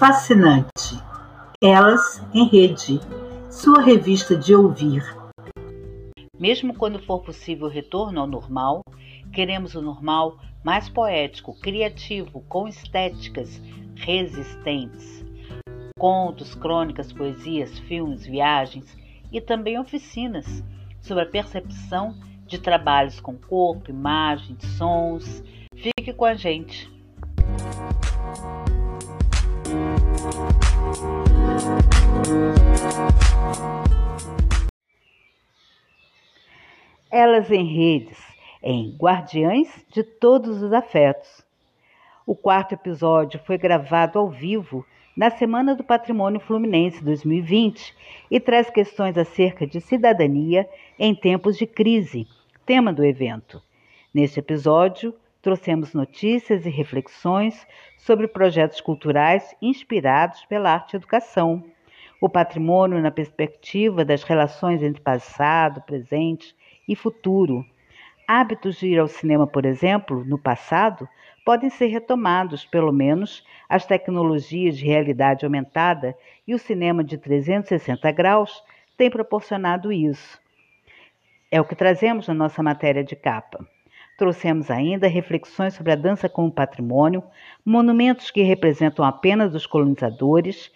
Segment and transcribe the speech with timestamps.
[0.00, 0.98] fascinante.
[1.62, 2.98] Elas em Rede,
[3.50, 5.04] sua revista de ouvir.
[6.38, 8.82] Mesmo quando for possível o retorno ao normal,
[9.30, 13.60] queremos o normal mais poético, criativo, com estéticas
[13.94, 15.22] resistentes.
[15.98, 18.96] Contos, crônicas, poesias, filmes, viagens
[19.30, 20.64] e também oficinas
[21.02, 22.14] sobre a percepção
[22.46, 25.44] de trabalhos com corpo, imagem, sons.
[25.74, 26.90] Fique com a gente.
[37.10, 38.18] Elas em redes,
[38.62, 41.44] em Guardiães de Todos os Afetos.
[42.26, 47.94] O quarto episódio foi gravado ao vivo na Semana do Patrimônio Fluminense 2020
[48.30, 50.68] e traz questões acerca de cidadania
[50.98, 52.26] em tempos de crise,
[52.64, 53.62] tema do evento.
[54.14, 61.64] Neste episódio, trouxemos notícias e reflexões sobre projetos culturais inspirados pela arte educação,
[62.20, 66.54] o patrimônio na perspectiva das relações entre passado, presente
[66.86, 67.64] e futuro.
[68.28, 71.08] Hábitos de ir ao cinema, por exemplo, no passado,
[71.44, 78.12] podem ser retomados, pelo menos as tecnologias de realidade aumentada e o cinema de 360
[78.12, 78.62] graus
[78.96, 80.38] têm proporcionado isso.
[81.50, 83.66] É o que trazemos na nossa matéria de capa.
[84.20, 87.24] Trouxemos ainda reflexões sobre a dança como patrimônio,
[87.64, 90.70] monumentos que representam apenas os colonizadores.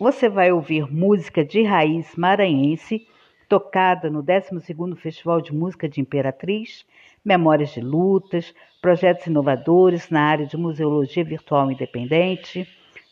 [0.00, 3.06] Você vai ouvir música de raiz maranhense,
[3.50, 6.86] tocada no 12º Festival de Música de Imperatriz,
[7.22, 12.66] memórias de lutas, projetos inovadores na área de museologia virtual independente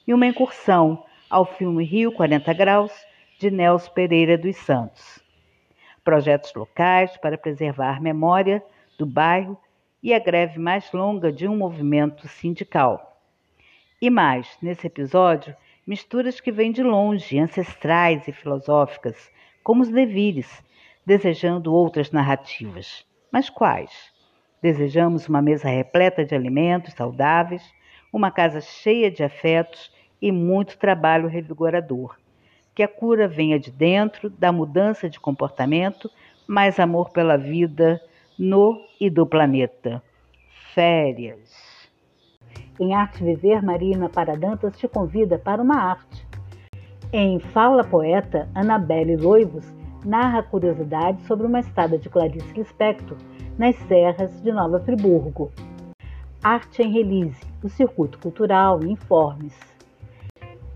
[0.08, 2.92] e uma incursão ao filme Rio 40 Graus,
[3.38, 5.22] de Nelson Pereira dos Santos.
[6.02, 8.62] Projetos locais para preservar memória
[9.02, 9.58] do bairro
[10.00, 13.20] e a greve mais longa de um movimento sindical.
[14.00, 19.28] E mais, nesse episódio, misturas que vêm de longe, ancestrais e filosóficas,
[19.64, 20.62] como os devires,
[21.04, 23.04] desejando outras narrativas.
[23.32, 23.90] Mas quais?
[24.62, 27.74] Desejamos uma mesa repleta de alimentos saudáveis,
[28.12, 32.16] uma casa cheia de afetos e muito trabalho revigorador.
[32.72, 36.08] Que a cura venha de dentro, da mudança de comportamento,
[36.46, 38.00] mais amor pela vida,
[38.38, 40.02] no e do planeta.
[40.74, 41.50] Férias.
[42.80, 46.26] Em Arte Viver, Marina Paradantas te convida para uma arte.
[47.12, 49.70] Em Fala Poeta, Anabelle Loivos
[50.04, 53.18] narra curiosidades sobre uma estada de Clarice Lispector
[53.58, 55.52] nas serras de Nova Friburgo.
[56.42, 59.54] Arte em Release, o circuito cultural e informes.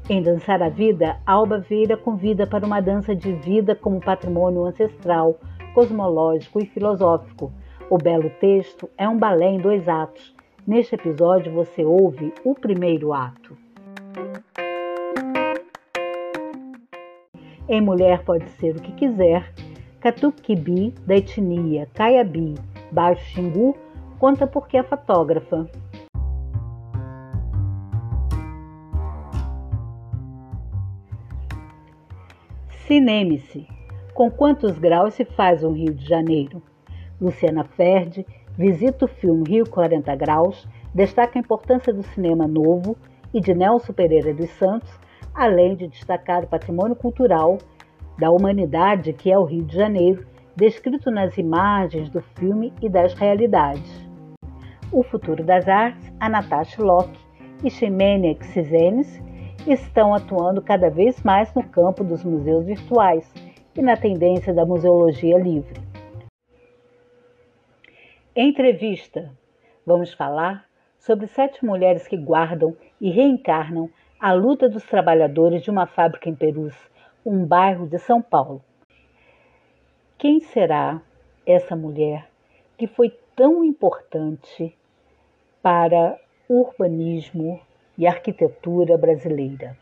[0.09, 5.41] Em Dançar a Vida, Alba Vieira convida para uma dança de vida como patrimônio ancestral
[5.77, 7.53] cosmológico e filosófico.
[7.91, 10.35] O belo texto é um balé em dois atos.
[10.67, 13.55] Neste episódio você ouve o primeiro ato.
[17.69, 19.53] Em Mulher Pode Ser o que Quiser,
[20.01, 22.55] Catuquibi, da etnia Caiabi,
[22.91, 23.77] Baixo Xingu,
[24.19, 25.69] conta porque é fotógrafa.
[32.87, 33.76] Cineme-se
[34.17, 36.63] com quantos graus se faz um Rio de Janeiro?
[37.21, 42.97] Luciana Ferdi visita o filme Rio 40 Graus, destaca a importância do cinema novo
[43.35, 44.89] e de Nelson Pereira dos Santos,
[45.35, 47.59] além de destacar o patrimônio cultural
[48.19, 53.13] da humanidade que é o Rio de Janeiro, descrito nas imagens do filme e das
[53.13, 54.09] realidades.
[54.91, 57.21] O Futuro das Artes, a Natasha Locke
[57.63, 59.21] e Ximena Xizenes
[59.67, 63.31] estão atuando cada vez mais no campo dos museus virtuais,
[63.77, 65.81] e na tendência da museologia livre.
[68.35, 69.31] Entrevista,
[69.85, 70.67] vamos falar
[70.99, 76.35] sobre sete mulheres que guardam e reencarnam a luta dos trabalhadores de uma fábrica em
[76.35, 76.75] Perus,
[77.25, 78.63] um bairro de São Paulo.
[80.19, 81.03] Quem será
[81.47, 82.29] essa mulher
[82.79, 84.75] que foi tão importante
[85.63, 86.19] para
[86.49, 87.61] o urbanismo
[87.99, 89.77] e arquitetura brasileira?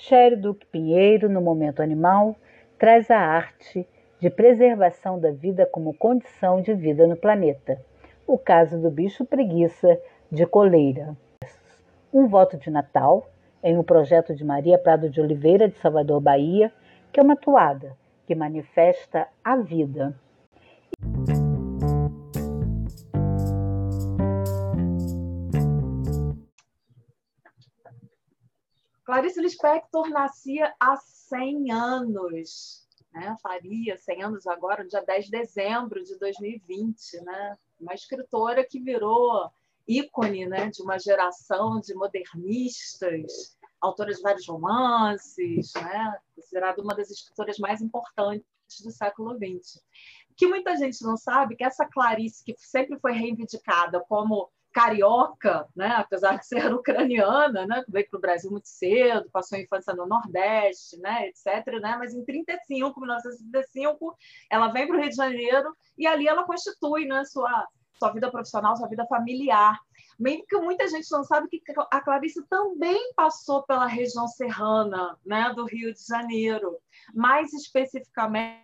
[0.00, 2.34] Sherry Duque Pinheiro, no Momento Animal,
[2.78, 3.86] traz a arte
[4.18, 7.78] de preservação da vida como condição de vida no planeta.
[8.26, 10.00] O caso do bicho preguiça
[10.32, 11.14] de coleira.
[12.10, 13.28] Um voto de Natal,
[13.62, 16.72] em um projeto de Maria Prado de Oliveira, de Salvador, Bahia,
[17.12, 17.94] que é uma toada
[18.26, 20.14] que manifesta a vida.
[29.10, 33.36] Clarice Lispector nascia há 100 anos, né?
[33.42, 37.20] faria 100 anos agora, no dia 10 de dezembro de 2020.
[37.24, 37.58] Né?
[37.80, 39.50] Uma escritora que virou
[39.88, 47.10] ícone né, de uma geração de modernistas, autora de vários romances, né, considerada uma das
[47.10, 48.46] escritoras mais importantes
[48.80, 49.82] do século XX.
[50.36, 55.88] Que muita gente não sabe que essa Clarice, que sempre foi reivindicada como carioca, né?
[55.96, 57.84] apesar de ser ucraniana, né?
[57.88, 61.28] veio para o Brasil muito cedo, passou a infância no Nordeste, né?
[61.28, 61.80] etc.
[61.80, 61.96] Né?
[61.98, 64.16] Mas em 35, 1935,
[64.50, 67.24] ela vem para o Rio de Janeiro e ali ela constitui né?
[67.24, 67.66] sua,
[67.98, 69.78] sua vida profissional, sua vida familiar.
[70.18, 75.52] Mesmo que muita gente não sabe que a Clarice também passou pela região serrana né?
[75.54, 76.78] do Rio de Janeiro,
[77.14, 78.60] mais especificamente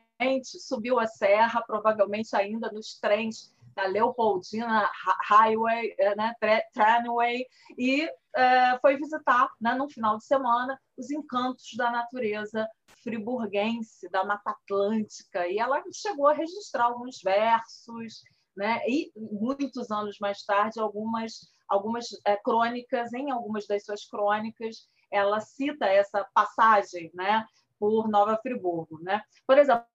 [0.61, 4.91] subiu a serra, provavelmente ainda nos trens da Leopoldina
[5.29, 6.35] Highway, eh, né,
[6.73, 7.45] Tramway,
[7.79, 12.67] e é, foi visitar, né, no final de semana, os encantos da natureza
[13.03, 18.23] friburguense, da Mata Atlântica, e ela chegou a registrar alguns versos,
[18.57, 24.89] né, e muitos anos mais tarde, algumas, algumas é, crônicas, em algumas das suas crônicas,
[25.11, 27.45] ela cita essa passagem né,
[27.79, 28.99] por Nova Friburgo.
[29.03, 29.23] Né?
[29.47, 29.87] Por exemplo,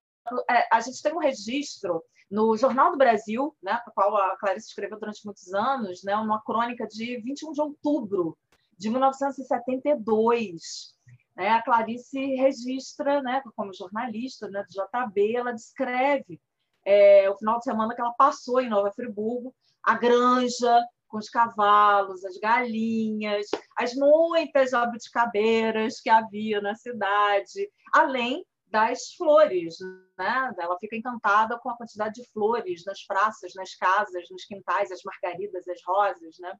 [0.70, 4.68] a gente tem um registro no Jornal do Brasil, né, para o qual a Clarice
[4.68, 8.38] escreveu durante muitos anos, né, uma crônica de 21 de outubro
[8.78, 10.94] de 1972.
[11.36, 16.40] Né, a Clarice registra, né, como jornalista né, do JB, ela descreve
[16.84, 21.28] é, o final de semana que ela passou em Nova Friburgo, a granja com os
[21.28, 23.46] cavalos, as galinhas,
[23.76, 29.76] as muitas abuticabeiras que havia na cidade, além das flores,
[30.18, 30.50] né?
[30.58, 35.02] Ela fica encantada com a quantidade de flores nas praças, nas casas, nos quintais, as
[35.04, 36.56] margaridas, as rosas, né?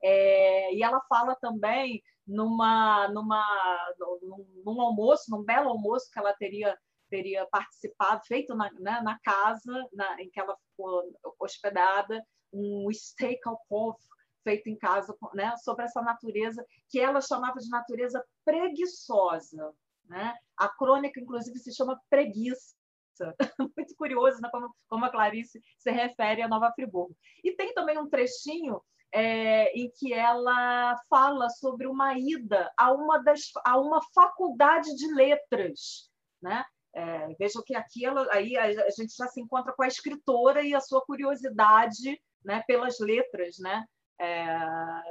[0.00, 3.44] É, e ela fala também numa, numa,
[4.64, 6.78] num, almoço, num belo almoço que ela teria
[7.10, 11.02] teria participado, feito na, né, na casa na, em que ela ficou
[11.40, 12.22] hospedada,
[12.52, 13.98] um steak ao povo
[14.44, 19.74] feito em casa, né, sobre essa natureza que ela chamava de natureza preguiçosa,
[20.08, 20.34] né?
[20.56, 22.74] A crônica, inclusive, se chama Preguiça.
[23.76, 24.48] Muito curioso né?
[24.50, 27.16] como, como a Clarice se refere a Nova Friburgo.
[27.44, 28.80] E tem também um trechinho
[29.12, 35.12] é, em que ela fala sobre uma ida a uma, das, a uma faculdade de
[35.12, 36.10] letras.
[36.40, 36.64] Né?
[36.94, 40.62] É, vejam que aqui ela, aí a, a, gente já se encontra com a escritora
[40.62, 43.58] e a sua curiosidade né, pelas letras.
[43.58, 43.84] Né?
[44.20, 44.46] É,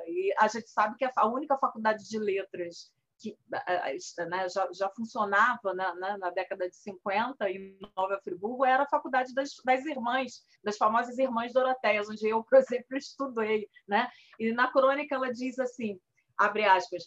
[0.07, 5.74] e a gente sabe que a única faculdade de letras que né, já, já, funcionava
[5.74, 9.86] na, na, né, na, década de 50 em Nova Friburgo era a faculdade das, das
[9.86, 13.68] irmãs, das famosas irmãs Doroteias, onde eu, por exemplo, estudei.
[13.88, 14.10] Né?
[14.40, 16.00] E na crônica ela diz assim,
[16.38, 17.04] abre aspas,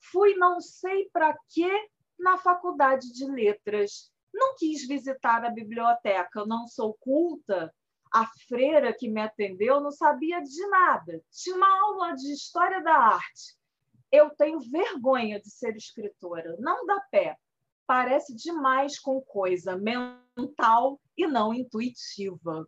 [0.00, 1.68] fui não sei para que
[2.18, 7.72] na faculdade de letras, não quis visitar a biblioteca, não sou culta,
[8.12, 11.22] a freira que me atendeu não sabia de nada.
[11.30, 13.57] Tinha uma aula de história da arte
[14.10, 16.56] eu tenho vergonha de ser escritora.
[16.58, 17.36] Não dá pé.
[17.86, 22.66] Parece demais com coisa mental e não intuitiva.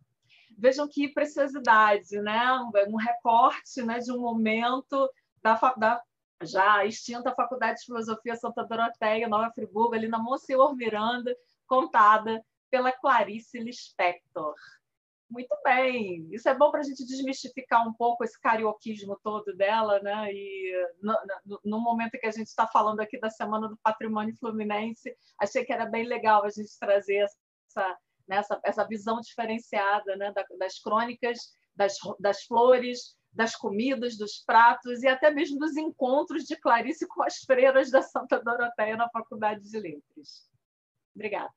[0.59, 2.53] Vejam que preciosidade, né?
[2.89, 5.11] Um recorte né, de um momento
[5.43, 6.03] da, da
[6.43, 12.93] já extinta Faculdade de Filosofia Santa Doroteia, Nova Friburgo, ali na Monsenhor Miranda, contada pela
[12.93, 14.55] Clarice Lispector.
[15.31, 16.27] Muito bem.
[16.33, 20.29] Isso é bom para a gente desmistificar um pouco esse carioquismo todo dela, né?
[20.33, 21.15] E no,
[21.47, 25.65] no, no momento que a gente está falando aqui da Semana do Patrimônio Fluminense, achei
[25.65, 27.29] que era bem legal a gente trazer
[27.69, 31.39] essa, né, essa, essa visão diferenciada né, das crônicas,
[31.77, 37.23] das, das flores, das comidas, dos pratos e até mesmo dos encontros de Clarice com
[37.23, 40.51] as freiras da Santa Doroteia na Faculdade de Letras.
[41.15, 41.53] Obrigada.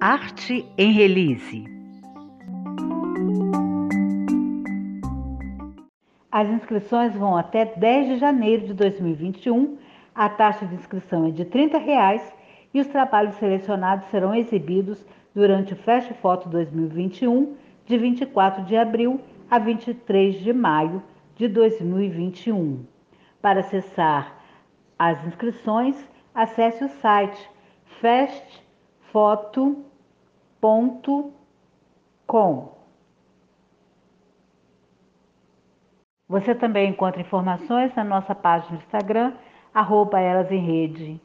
[0.00, 1.64] Arte em Release.
[6.30, 9.78] As inscrições vão até 10 de janeiro de 2021.
[10.14, 12.34] A taxa de inscrição é de 30 reais
[12.74, 15.02] e os trabalhos selecionados serão exibidos
[15.34, 19.18] durante o Fast Foto 2021, de 24 de abril
[19.50, 21.02] a 23 de maio
[21.36, 22.84] de 2021.
[23.40, 24.36] Para acessar
[24.98, 25.96] as inscrições,
[26.34, 27.48] acesse o site
[28.02, 28.65] fastfoto.com
[32.26, 32.76] com.
[36.28, 39.32] Você também encontra informações na nossa página do Instagram,
[39.72, 41.20] arroba Elas em Rede.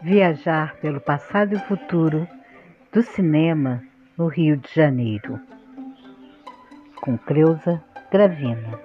[0.00, 2.28] Viajar pelo passado e futuro
[2.92, 3.82] do cinema
[4.16, 5.55] no Rio de Janeiro.
[7.06, 8.80] Com Creuza Gravina.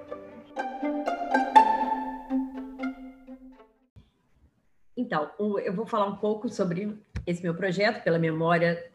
[4.95, 5.31] Então,
[5.65, 8.91] eu vou falar um pouco sobre esse meu projeto, pela memória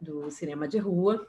[0.00, 1.28] do cinema de rua,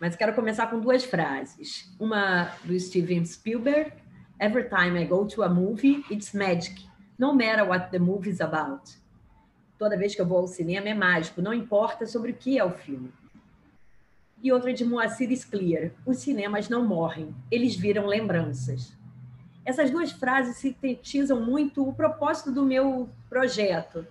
[0.00, 1.94] mas quero começar com duas frases.
[2.00, 3.92] Uma do Steven Spielberg:
[4.40, 6.88] Every time I go to a movie, it's magic,
[7.18, 8.96] no matter what the movie is about.
[9.78, 12.64] Toda vez que eu vou ao cinema é mágico, não importa sobre o que é
[12.64, 13.12] o filme.
[14.42, 18.96] E outra de Moacir Scliar: Os cinemas não morrem, eles viram lembranças.
[19.64, 24.06] Essas duas frases sintetizam muito o propósito do meu projeto,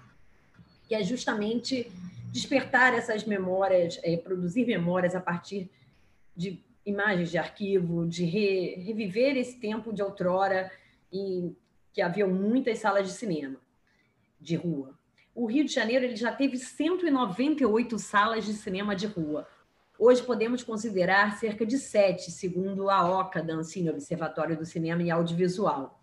[0.87, 1.91] que é justamente
[2.31, 5.69] despertar essas memórias, é, produzir memórias a partir
[6.35, 10.71] de imagens de arquivo, de re, reviver esse tempo de outrora
[11.11, 11.55] em
[11.91, 13.57] que havia muitas salas de cinema
[14.39, 14.97] de rua.
[15.33, 19.47] O Rio de Janeiro ele já teve 198 salas de cinema de rua.
[19.99, 25.09] Hoje podemos considerar cerca de sete, segundo a OCA, da Ancine, Observatório do Cinema e
[25.09, 25.99] Audiovisual.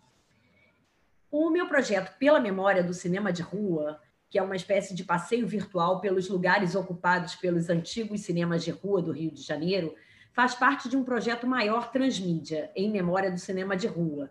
[1.30, 4.00] O meu projeto Pela Memória do Cinema de Rua
[4.34, 9.00] que é uma espécie de passeio virtual pelos lugares ocupados pelos antigos cinemas de rua
[9.00, 9.94] do Rio de Janeiro,
[10.32, 14.28] faz parte de um projeto maior transmídia, em memória do cinema de rua,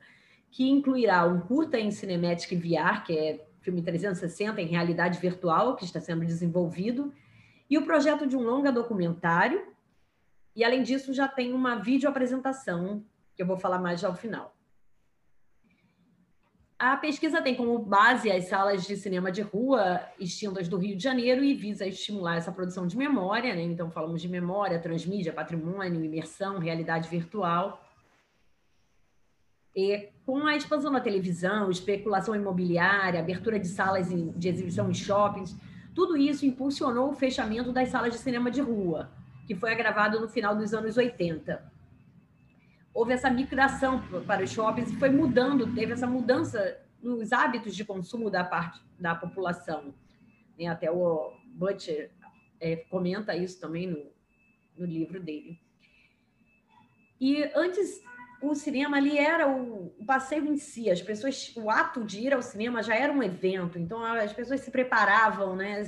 [0.51, 5.85] que incluirá um curta em Cinematic VR, que é filme 360 em realidade virtual, que
[5.85, 7.13] está sendo desenvolvido,
[7.73, 9.65] e o projeto de um longa documentário,
[10.55, 13.03] e além disso já tem uma videoapresentação,
[13.35, 14.55] que eu vou falar mais ao final.
[16.77, 21.01] A pesquisa tem como base as salas de cinema de rua extintas do Rio de
[21.01, 23.63] Janeiro e visa estimular essa produção de memória, né?
[23.63, 27.83] Então, falamos de memória, transmídia, patrimônio, imersão, realidade virtual.
[29.75, 35.57] E com a expansão da televisão, especulação imobiliária, abertura de salas de exibição em shoppings,
[35.93, 39.11] tudo isso impulsionou o fechamento das salas de cinema de rua,
[39.45, 41.73] que foi agravado no final dos anos 80
[42.93, 47.83] houve essa migração para os shoppings e foi mudando, teve essa mudança nos hábitos de
[47.83, 49.93] consumo da parte da população.
[50.57, 50.67] Né?
[50.67, 52.11] Até o Butcher
[52.59, 54.05] é, comenta isso também no,
[54.77, 55.59] no livro dele.
[57.19, 58.01] E antes
[58.49, 62.33] o cinema ali era o, o, passeio em si, as pessoas, o ato de ir
[62.33, 65.83] ao cinema já era um evento, então as pessoas se preparavam, né?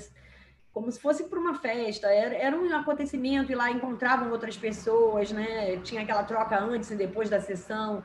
[0.76, 5.32] como se fosse para uma festa, era, era um acontecimento e lá encontravam outras pessoas,
[5.32, 5.78] né?
[5.78, 8.04] Tinha aquela troca antes e depois da sessão.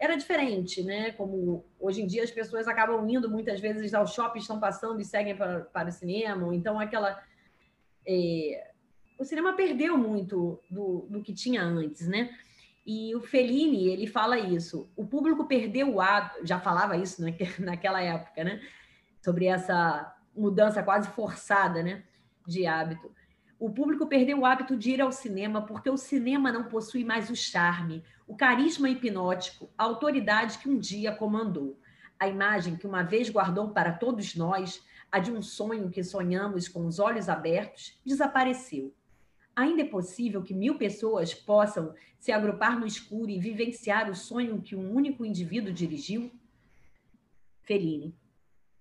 [0.00, 1.12] Era diferente, né?
[1.12, 5.04] Como hoje em dia as pessoas acabam indo muitas vezes ao shopping, estão passando e
[5.04, 7.22] seguem para, para o cinema, então aquela.
[8.08, 8.70] É...
[9.18, 12.34] o cinema perdeu muito do, do que tinha antes, né?
[12.84, 14.90] E o Fellini, ele fala isso.
[14.96, 17.22] O público perdeu o ato, já falava isso
[17.60, 18.60] naquela época, né?
[19.24, 22.02] Sobre essa mudança quase forçada né,
[22.46, 23.10] de hábito.
[23.58, 27.30] O público perdeu o hábito de ir ao cinema porque o cinema não possui mais
[27.30, 31.78] o charme, o carisma hipnótico, a autoridade que um dia comandou.
[32.18, 36.66] A imagem que uma vez guardou para todos nós, a de um sonho que sonhamos
[36.68, 38.92] com os olhos abertos, desapareceu.
[39.54, 44.62] Ainda é possível que mil pessoas possam se agrupar no escuro e vivenciar o sonho
[44.62, 46.30] que um único indivíduo dirigiu?
[47.62, 48.14] Fellini.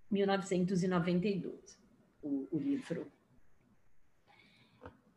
[0.09, 1.79] 1992,
[2.21, 3.07] o, o livro.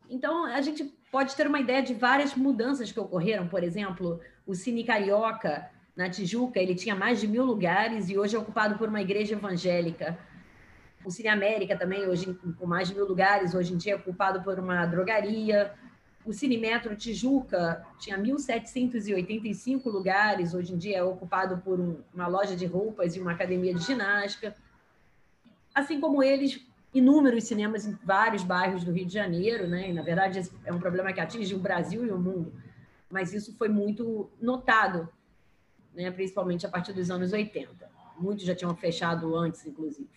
[0.09, 3.47] Então, a gente pode ter uma ideia de várias mudanças que ocorreram.
[3.47, 8.35] Por exemplo, o Cine Carioca, na Tijuca, ele tinha mais de mil lugares e hoje
[8.35, 10.17] é ocupado por uma igreja evangélica.
[11.05, 14.41] O Cine América também, hoje com mais de mil lugares, hoje em dia é ocupado
[14.43, 15.73] por uma drogaria.
[16.25, 22.27] O Cine Metro Tijuca tinha 1.785 lugares, hoje em dia é ocupado por um, uma
[22.27, 24.55] loja de roupas e uma academia de ginástica
[25.75, 29.89] assim como eles, inúmeros cinemas em vários bairros do Rio de Janeiro, né?
[29.89, 32.53] E, na verdade, é um problema que atinge o Brasil e o mundo,
[33.11, 35.09] mas isso foi muito notado,
[35.93, 36.09] né?
[36.09, 37.93] principalmente a partir dos anos 80.
[38.17, 40.07] Muitos já tinham fechado antes, inclusive.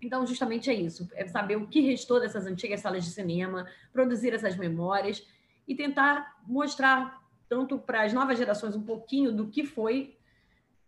[0.00, 4.32] Então, justamente é isso: é saber o que restou dessas antigas salas de cinema, produzir
[4.32, 5.26] essas memórias
[5.66, 10.16] e tentar mostrar, tanto para as novas gerações, um pouquinho do que foi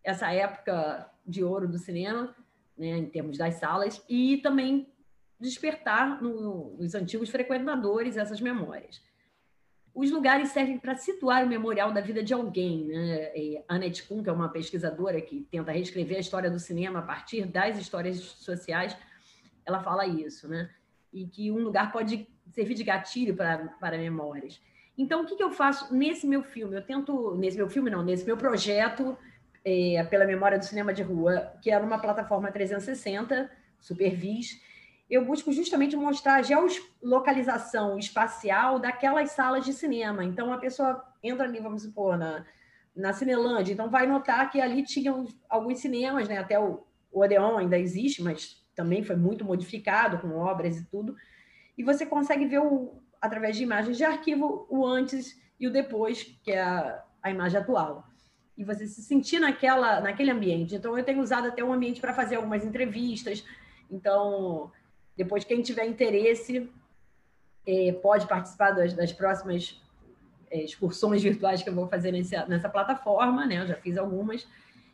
[0.02, 2.34] essa época de ouro do cinema,
[2.76, 4.88] né, em termos das salas, e também
[5.38, 9.02] despertar no, nos antigos frequentadores essas memórias.
[9.94, 12.86] Os lugares servem para situar o memorial da vida de alguém.
[12.86, 13.62] Né?
[13.68, 17.44] Annette Kuhn, que é uma pesquisadora que tenta reescrever a história do cinema a partir
[17.44, 18.96] das histórias sociais,
[19.66, 20.70] ela fala isso, né?
[21.12, 24.60] E que um lugar pode servir de gatilho para, para memórias.
[24.96, 26.74] Então, o que, que eu faço nesse meu filme?
[26.74, 29.16] Eu tento, nesse meu filme não, nesse meu projeto,
[29.64, 34.60] é, pela memória do cinema de rua, que era uma plataforma 360, Supervis.
[35.12, 40.24] Eu busco justamente mostrar a geolocalização espacial daquelas salas de cinema.
[40.24, 42.46] Então, a pessoa entra ali, vamos supor, na,
[42.96, 46.38] na Cinelândia, então vai notar que ali tinham alguns cinemas, né?
[46.38, 51.14] até o, o Odeon ainda existe, mas também foi muito modificado com obras e tudo.
[51.76, 56.22] E você consegue ver, o, através de imagens de arquivo, o antes e o depois,
[56.42, 58.06] que é a, a imagem atual.
[58.56, 60.74] E você se sentir naquela, naquele ambiente.
[60.74, 63.44] Então, eu tenho usado até o ambiente para fazer algumas entrevistas.
[63.90, 64.72] Então,
[65.16, 66.70] depois, quem tiver interesse,
[67.66, 69.80] é, pode participar das, das próximas
[70.50, 73.60] é, excursões virtuais que eu vou fazer nesse, nessa plataforma, né?
[73.60, 74.46] Eu já fiz algumas.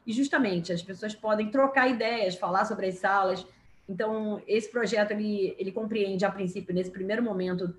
[0.06, 3.46] E justamente as pessoas podem trocar ideias, falar sobre as salas.
[3.88, 7.75] Então, esse projeto ele, ele compreende, a princípio, nesse primeiro momento,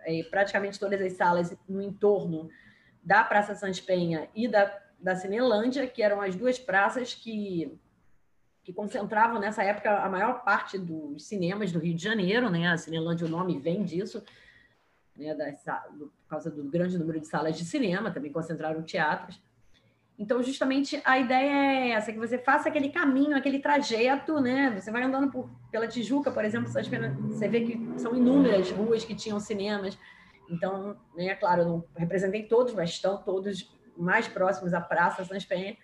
[0.00, 2.50] é, praticamente todas as salas no entorno
[3.02, 7.78] da Praça Santos Penha e da, da Cinelândia, que eram as duas praças que
[8.68, 12.68] que concentravam nessa época a maior parte dos cinemas do Rio de Janeiro, né?
[12.68, 14.22] A Cinelândia, o nome vem disso,
[15.16, 15.34] né?
[15.34, 19.40] Da, por causa do grande número de salas de cinema, também concentraram teatros.
[20.18, 24.78] Então, justamente a ideia é essa, que você faça aquele caminho, aquele trajeto, né?
[24.78, 29.14] Você vai andando por, pela Tijuca, por exemplo, você vê que são inúmeras ruas que
[29.14, 29.98] tinham cinemas.
[30.50, 35.46] Então, né, claro, eu não representei todos, mas estão todos mais próximos à Praça Sans
[35.46, 35.74] Penha.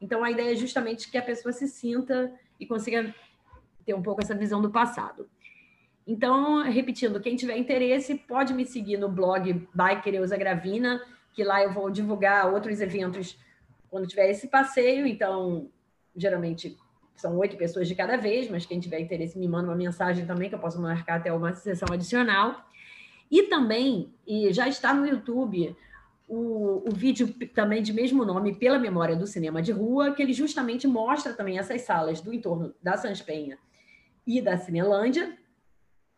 [0.00, 3.14] Então, a ideia é justamente que a pessoa se sinta e consiga
[3.84, 5.28] ter um pouco essa visão do passado.
[6.06, 11.00] Então, repetindo, quem tiver interesse pode me seguir no blog Biker Gravina,
[11.32, 13.38] que lá eu vou divulgar outros eventos
[13.88, 15.06] quando tiver esse passeio.
[15.06, 15.70] Então,
[16.16, 16.76] geralmente
[17.14, 20.48] são oito pessoas de cada vez, mas quem tiver interesse me manda uma mensagem também,
[20.48, 22.66] que eu posso marcar até uma sessão adicional.
[23.30, 25.76] E também, e já está no YouTube,
[26.30, 30.32] o, o vídeo também de mesmo nome, Pela Memória do Cinema de Rua, que ele
[30.32, 33.58] justamente mostra também essas salas do entorno da Sans Penha
[34.24, 35.36] e da Cinelândia.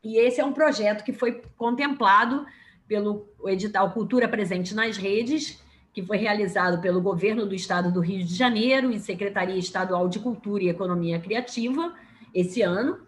[0.05, 2.45] E esse é um projeto que foi contemplado
[2.87, 5.59] pelo edital Cultura Presente nas Redes,
[5.95, 10.19] que foi realizado pelo Governo do Estado do Rio de Janeiro e Secretaria Estadual de
[10.19, 11.95] Cultura e Economia Criativa
[12.35, 13.01] esse ano.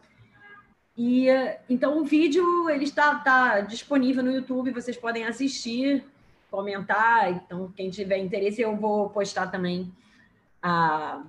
[0.97, 1.27] E
[1.69, 6.03] então o vídeo ele está, está disponível no YouTube, vocês podem assistir
[6.55, 7.33] comentar.
[7.33, 9.93] Então, quem tiver interesse, eu vou postar também
[10.63, 11.25] a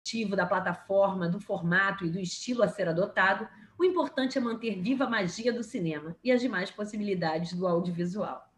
[0.00, 3.48] ativo da plataforma, do formato e do estilo a ser adotado.
[3.78, 8.48] O importante é manter viva a magia do cinema e as demais possibilidades do audiovisual.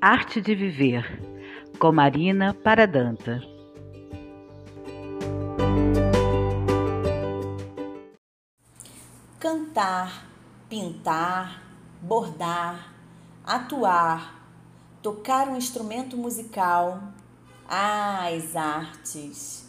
[0.00, 1.04] Arte de Viver,
[1.80, 3.57] com Marina Paradanta.
[9.38, 10.26] Cantar,
[10.68, 11.62] pintar,
[12.02, 12.92] bordar,
[13.44, 14.42] atuar,
[15.00, 17.00] tocar um instrumento musical.
[17.68, 19.68] Ah, as artes!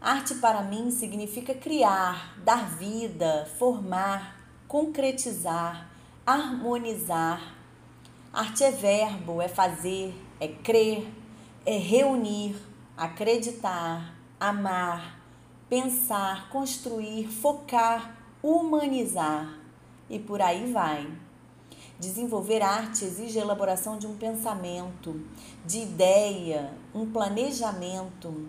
[0.00, 5.90] Arte para mim significa criar, dar vida, formar, concretizar,
[6.26, 7.54] harmonizar.
[8.32, 11.06] Arte é verbo, é fazer, é crer,
[11.66, 12.56] é reunir,
[12.96, 15.20] acreditar, amar,
[15.68, 19.56] pensar, construir, focar, humanizar
[20.10, 21.08] e por aí vai.
[21.98, 25.20] Desenvolver arte exige a elaboração de um pensamento,
[25.64, 28.48] de ideia, um planejamento.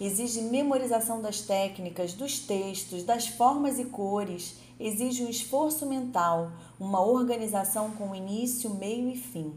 [0.00, 4.56] Exige memorização das técnicas, dos textos, das formas e cores.
[4.78, 9.52] Exige um esforço mental, uma organização com início, meio e fim.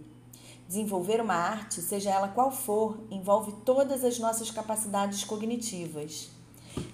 [0.67, 6.34] Desenvolver uma arte, seja ela qual for, envolve todas as nossas capacidades cognitivas.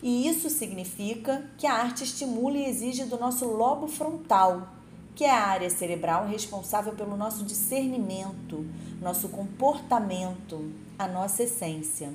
[0.02, 4.70] E isso significa que a arte estimula e exige do nosso lobo frontal,
[5.16, 8.66] que é a área cerebral responsável pelo nosso discernimento,
[9.02, 12.12] nosso comportamento, a nossa essência.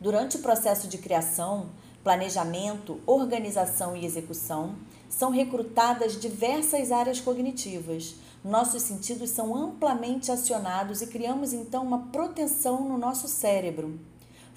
[0.00, 1.66] Durante o processo de criação,
[2.02, 4.74] planejamento, organização e execução,
[5.08, 8.14] são recrutadas diversas áreas cognitivas.
[8.44, 13.98] Nossos sentidos são amplamente acionados e criamos então uma proteção no nosso cérebro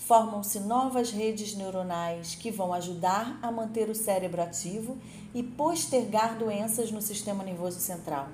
[0.07, 4.97] formam-se novas redes neuronais que vão ajudar a manter o cérebro ativo
[5.33, 8.27] e postergar doenças no sistema nervoso central.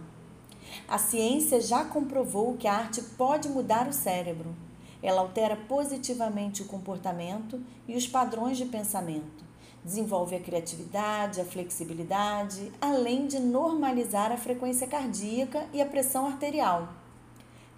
[0.88, 4.56] A ciência já comprovou que a arte pode mudar o cérebro.
[5.02, 9.44] Ela altera positivamente o comportamento e os padrões de pensamento.
[9.84, 16.90] Desenvolve a criatividade, a flexibilidade, além de normalizar a frequência cardíaca e a pressão arterial.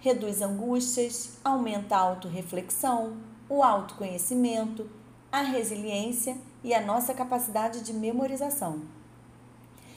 [0.00, 3.16] Reduz angústias, aumenta a autorreflexão,
[3.52, 4.88] o autoconhecimento,
[5.30, 8.80] a resiliência e a nossa capacidade de memorização.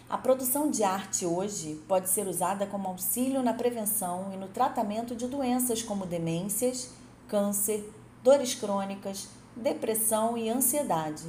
[0.09, 5.15] A produção de arte hoje pode ser usada como auxílio na prevenção e no tratamento
[5.15, 6.91] de doenças como demências,
[7.29, 7.89] câncer,
[8.21, 11.23] dores crônicas, depressão e ansiedade.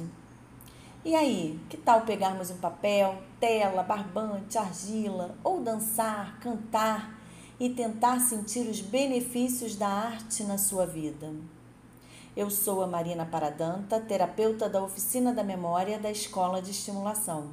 [1.05, 7.17] E aí, que tal pegarmos um papel, tela, barbante, argila ou dançar, cantar
[7.57, 11.33] e tentar sentir os benefícios da arte na sua vida?
[12.37, 17.49] Eu sou a Marina Paradanta, terapeuta da Oficina da Memória da Escola de Estimulação.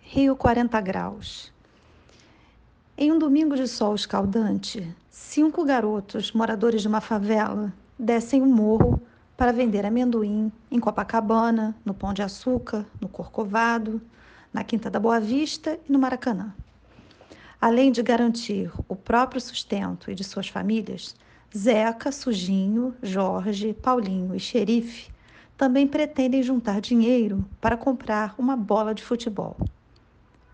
[0.00, 1.52] Rio 40 graus.
[2.96, 9.00] Em um domingo de sol escaldante, cinco garotos moradores de uma favela descem o morro
[9.36, 14.00] para vender amendoim em Copacabana, no Pão de Açúcar, no Corcovado,
[14.52, 16.54] na Quinta da Boa Vista e no Maracanã.
[17.60, 21.16] Além de garantir o próprio sustento e de suas famílias,
[21.56, 25.10] Zeca, Sujinho, Jorge, Paulinho e Xerife
[25.56, 29.56] também pretendem juntar dinheiro para comprar uma bola de futebol.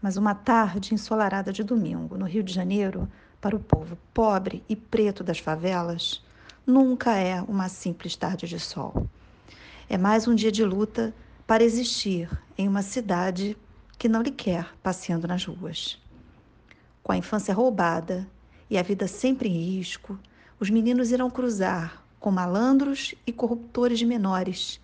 [0.01, 3.07] Mas uma tarde ensolarada de domingo no Rio de Janeiro,
[3.39, 6.24] para o povo pobre e preto das favelas,
[6.67, 9.07] nunca é uma simples tarde de sol.
[9.89, 11.15] É mais um dia de luta
[11.47, 13.57] para existir em uma cidade
[13.99, 16.01] que não lhe quer passeando nas ruas.
[17.03, 18.27] Com a infância roubada
[18.71, 20.19] e a vida sempre em risco,
[20.59, 24.81] os meninos irão cruzar com malandros e corruptores de menores,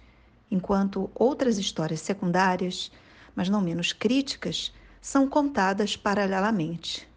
[0.50, 2.92] enquanto outras histórias secundárias,
[3.34, 7.08] mas não menos críticas, são contadas paralelamente.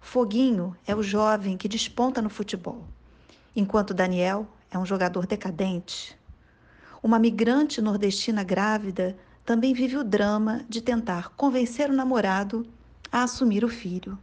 [0.00, 2.82] Foguinho é o jovem que desponta no futebol,
[3.56, 6.16] enquanto Daniel é um jogador decadente.
[7.02, 12.66] Uma migrante nordestina grávida também vive o drama de tentar convencer o namorado
[13.10, 14.18] a assumir o filho.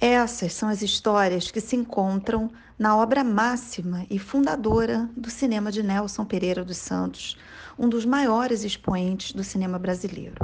[0.00, 5.80] Essas são as histórias que se encontram na obra máxima e fundadora do cinema de
[5.80, 7.38] Nelson Pereira dos Santos,
[7.78, 10.34] um dos maiores expoentes do cinema brasileiro.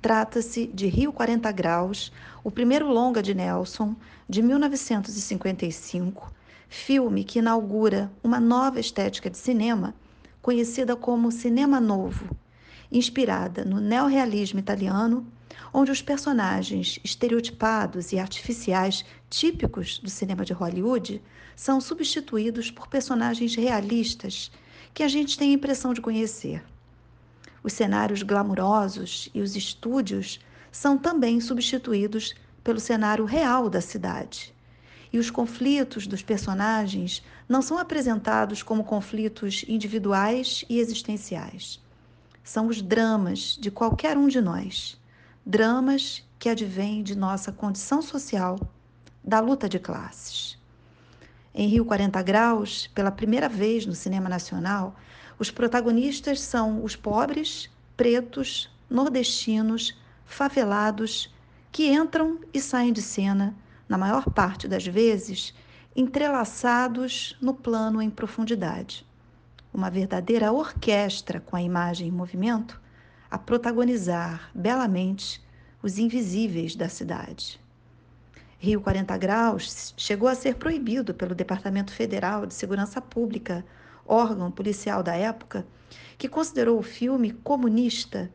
[0.00, 2.10] Trata-se de Rio 40 Graus,
[2.42, 3.94] o primeiro longa de Nelson,
[4.26, 6.32] de 1955,
[6.68, 9.94] filme que inaugura uma nova estética de cinema,
[10.42, 12.36] conhecida como cinema novo,
[12.90, 15.26] inspirada no neorrealismo italiano,
[15.72, 21.22] onde os personagens estereotipados e artificiais típicos do cinema de Hollywood
[21.54, 24.50] são substituídos por personagens realistas
[24.92, 26.64] que a gente tem a impressão de conhecer.
[27.62, 34.55] Os cenários glamurosos e os estúdios são também substituídos pelo cenário real da cidade.
[35.16, 41.82] E os conflitos dos personagens não são apresentados como conflitos individuais e existenciais.
[42.44, 45.00] São os dramas de qualquer um de nós.
[45.42, 48.60] Dramas que advêm de nossa condição social,
[49.24, 50.58] da luta de classes.
[51.54, 54.94] Em Rio 40 Graus, pela primeira vez no cinema nacional,
[55.38, 61.34] os protagonistas são os pobres, pretos, nordestinos, favelados,
[61.72, 63.56] que entram e saem de cena,
[63.88, 65.54] na maior parte das vezes,
[65.94, 69.06] entrelaçados no plano em profundidade.
[69.72, 72.80] Uma verdadeira orquestra com a imagem em movimento
[73.30, 75.44] a protagonizar belamente
[75.82, 77.60] os invisíveis da cidade.
[78.58, 83.64] Rio 40 Graus chegou a ser proibido pelo Departamento Federal de Segurança Pública
[84.06, 85.66] órgão policial da época,
[86.16, 88.30] que considerou o filme comunista,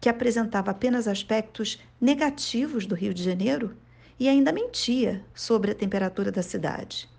[0.00, 3.76] que apresentava apenas aspectos negativos do Rio de Janeiro
[4.22, 7.10] e ainda mentia sobre a temperatura da cidade.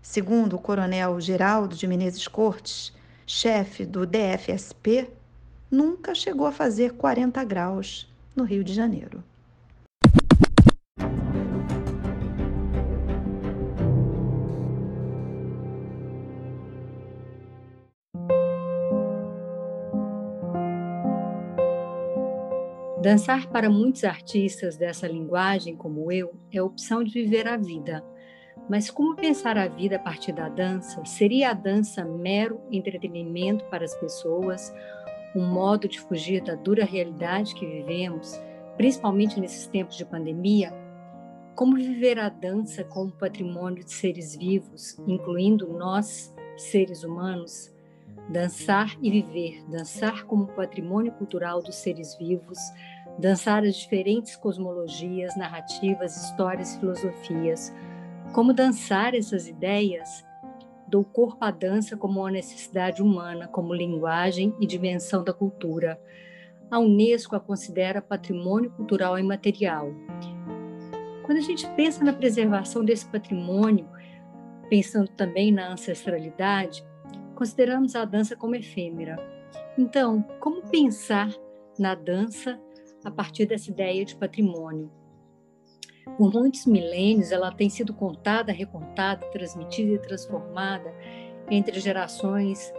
[0.00, 2.92] Segundo o coronel Geraldo de Menezes Cortes,
[3.26, 5.10] chefe do DFSP,
[5.68, 9.24] nunca chegou a fazer 40 graus no Rio de Janeiro.
[23.00, 28.04] Dançar para muitos artistas dessa linguagem, como eu, é a opção de viver a vida.
[28.68, 31.02] Mas como pensar a vida a partir da dança?
[31.06, 34.70] Seria a dança mero entretenimento para as pessoas,
[35.34, 38.38] um modo de fugir da dura realidade que vivemos,
[38.76, 40.70] principalmente nesses tempos de pandemia?
[41.54, 47.74] Como viver a dança como patrimônio de seres vivos, incluindo nós, seres humanos?
[48.30, 52.58] Dançar e viver, dançar como patrimônio cultural dos seres vivos,
[53.18, 57.74] dançar as diferentes cosmologias, narrativas, histórias, filosofias.
[58.32, 60.24] Como dançar essas ideias?
[60.86, 66.00] Dou corpo à dança como uma necessidade humana, como linguagem e dimensão da cultura.
[66.70, 69.92] A Unesco a considera patrimônio cultural imaterial.
[71.24, 73.88] Quando a gente pensa na preservação desse patrimônio,
[74.68, 76.84] pensando também na ancestralidade,
[77.40, 79.16] consideramos a dança como efêmera.
[79.78, 81.34] Então, como pensar
[81.78, 82.60] na dança
[83.02, 84.92] a partir dessa ideia de patrimônio?
[86.18, 90.94] Por muitos milênios, ela tem sido contada, recontada, transmitida e transformada
[91.50, 92.74] entre gerações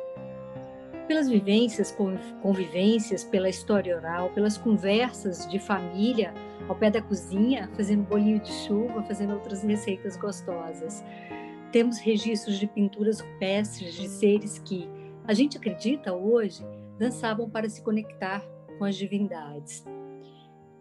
[1.07, 1.97] pelas vivências,
[2.43, 6.35] convivências, pela história oral, pelas conversas de família
[6.69, 11.03] ao pé da cozinha, fazendo bolinho de chuva, fazendo outras receitas gostosas.
[11.71, 14.89] Temos registros de pinturas rupestres de seres que
[15.25, 16.65] a gente acredita hoje
[16.97, 18.45] dançavam para se conectar
[18.77, 19.83] com as divindades.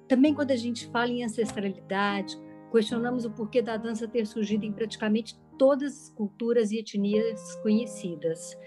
[0.08, 2.36] Também quando a gente fala em ancestralidade,
[2.72, 8.58] questionamos o porquê da dança ter surgido em praticamente todas as culturas e etnias conhecidas.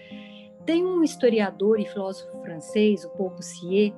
[0.64, 3.92] Tem um historiador e filósofo francês, o Paul Boussier,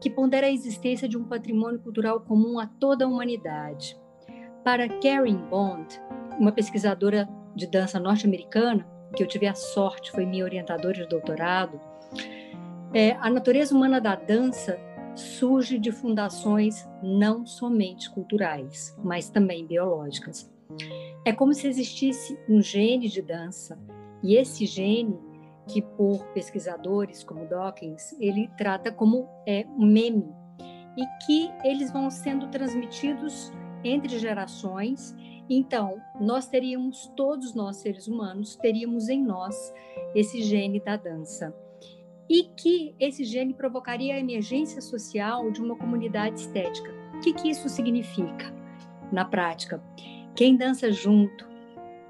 [0.00, 3.96] que pondera a existência de um patrimônio cultural comum a toda a humanidade.
[4.64, 6.00] Para Karen Bond,
[6.38, 11.80] uma pesquisadora de dança norte-americana, que eu tive a sorte, foi minha orientadora de doutorado,
[12.94, 14.78] é, a natureza humana da dança
[15.14, 20.50] surge de fundações não somente culturais, mas também biológicas.
[21.24, 23.78] É como se existisse um gene de dança,
[24.22, 25.18] e esse gene
[25.66, 30.32] que por pesquisadores como Dawkins, ele trata como é, um meme,
[30.96, 33.52] e que eles vão sendo transmitidos
[33.84, 35.14] entre gerações.
[35.48, 39.72] Então, nós teríamos, todos nós seres humanos, teríamos em nós
[40.14, 41.54] esse gene da dança.
[42.28, 46.92] E que esse gene provocaria a emergência social de uma comunidade estética.
[47.14, 48.54] O que, que isso significa
[49.10, 49.82] na prática?
[50.34, 51.47] Quem dança junto,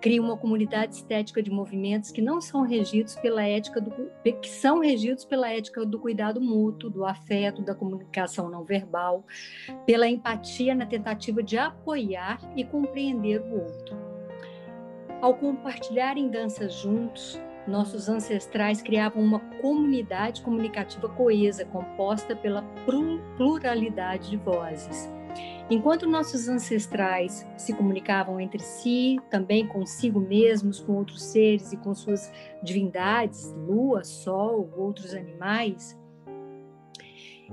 [0.00, 3.90] cria uma comunidade estética de movimentos que não são regidos pela ética do
[4.40, 9.24] que são regidos pela ética do cuidado mútuo, do afeto, da comunicação não verbal,
[9.86, 13.96] pela empatia na tentativa de apoiar e compreender o outro.
[15.20, 22.62] Ao compartilharem danças juntos, nossos ancestrais criavam uma comunidade comunicativa coesa, composta pela
[23.36, 25.17] pluralidade de vozes.
[25.70, 31.94] Enquanto nossos ancestrais se comunicavam entre si, também consigo mesmos, com outros seres e com
[31.94, 35.98] suas divindades, lua, sol, outros animais,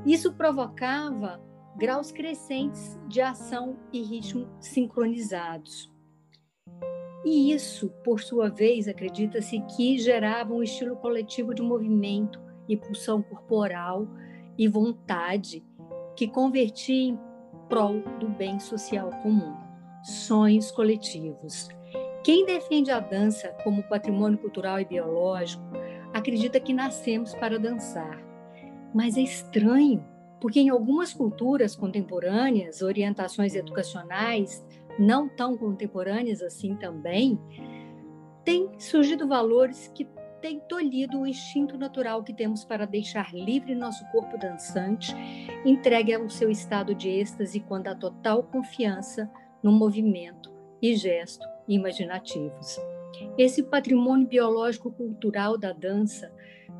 [0.05, 1.41] isso provocava
[1.77, 5.93] graus crescentes de ação e ritmo sincronizados.
[7.25, 13.21] E isso, por sua vez, acredita-se que gerava um estilo coletivo de movimento e pulsão
[13.21, 14.07] corporal
[14.57, 15.65] e vontade
[16.15, 17.19] que convertia em
[17.67, 19.55] prol do bem social comum.
[20.03, 21.67] Sonhos coletivos.
[22.23, 25.63] Quem defende a dança como patrimônio cultural e biológico
[26.13, 28.23] acredita que nascemos para dançar.
[28.93, 30.03] Mas é estranho,
[30.39, 34.65] porque em algumas culturas contemporâneas, orientações educacionais
[34.97, 37.39] não tão contemporâneas assim também,
[38.43, 40.05] têm surgido valores que
[40.45, 45.11] tem tolhido o instinto natural que temos para deixar livre nosso corpo dançante,
[45.65, 49.27] entregue ao seu estado de êxtase quando há total confiança
[49.63, 52.77] no movimento e gesto imaginativos.
[53.35, 56.31] Esse patrimônio biológico-cultural da dança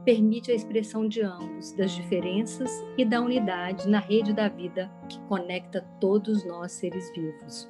[0.03, 5.19] permite a expressão de ambos, das diferenças e da unidade na rede da vida que
[5.21, 7.67] conecta todos nós seres vivos.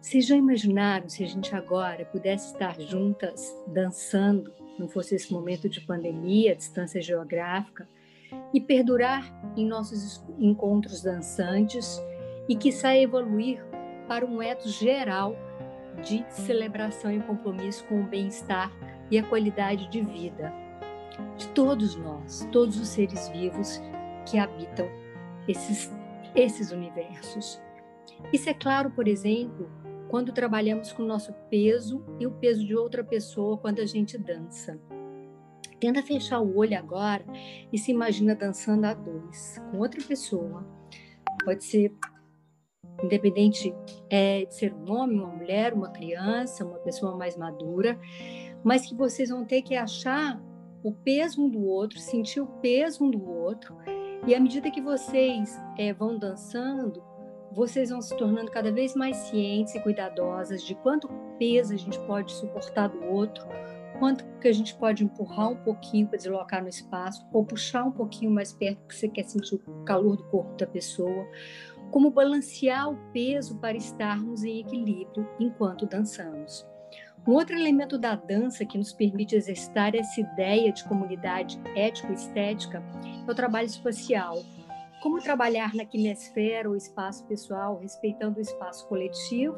[0.00, 5.68] Vocês já imaginaram se a gente agora pudesse estar juntas dançando, não fosse esse momento
[5.68, 7.88] de pandemia, distância geográfica,
[8.52, 9.24] e perdurar
[9.56, 12.00] em nossos encontros dançantes
[12.48, 13.62] e saia evoluir
[14.06, 15.36] para um etos geral
[16.02, 18.70] de celebração e compromisso com o bem-estar
[19.10, 20.52] e a qualidade de vida
[21.36, 23.80] de todos nós, todos os seres vivos
[24.24, 24.88] que habitam
[25.48, 25.92] esses,
[26.34, 27.60] esses universos.
[28.32, 29.68] Isso é claro, por exemplo,
[30.08, 34.18] quando trabalhamos com o nosso peso e o peso de outra pessoa quando a gente
[34.18, 34.78] dança.
[35.78, 37.24] Tenta fechar o olho agora
[37.72, 40.66] e se imagina dançando a dois, com outra pessoa.
[41.44, 41.94] Pode ser
[43.02, 43.72] independente
[44.10, 47.98] é, de ser um homem, uma mulher, uma criança, uma pessoa mais madura,
[48.64, 50.42] mas que vocês vão ter que achar
[50.82, 53.76] o peso um do outro, sentir o peso um do outro,
[54.26, 57.02] e à medida que vocês é, vão dançando,
[57.52, 61.08] vocês vão se tornando cada vez mais cientes e cuidadosas de quanto
[61.38, 63.46] peso a gente pode suportar do outro,
[63.98, 67.92] quanto que a gente pode empurrar um pouquinho para deslocar no espaço, ou puxar um
[67.92, 71.26] pouquinho mais perto porque você quer sentir o calor do corpo da pessoa,
[71.90, 76.66] como balancear o peso para estarmos em equilíbrio enquanto dançamos.
[77.26, 82.82] Um outro elemento da dança que nos permite exercitar essa ideia de comunidade ético-estética
[83.26, 84.42] é o trabalho espacial,
[85.02, 89.56] como trabalhar na quinesfera, o espaço pessoal, respeitando o espaço coletivo,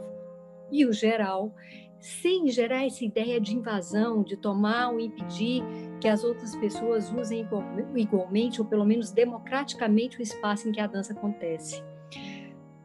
[0.70, 1.52] e o geral,
[1.98, 5.62] sem gerar essa ideia de invasão, de tomar ou impedir
[6.00, 7.46] que as outras pessoas usem
[7.94, 11.82] igualmente ou pelo menos democraticamente o espaço em que a dança acontece.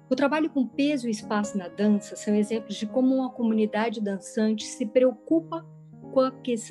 [0.10, 4.66] O trabalho com peso e espaço na dança são exemplos de como uma comunidade dançante
[4.66, 5.66] se preocupa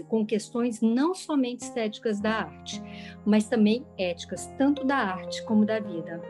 [0.09, 2.83] com questões não somente estéticas da arte,
[3.25, 6.21] mas também éticas, tanto da arte como da vida.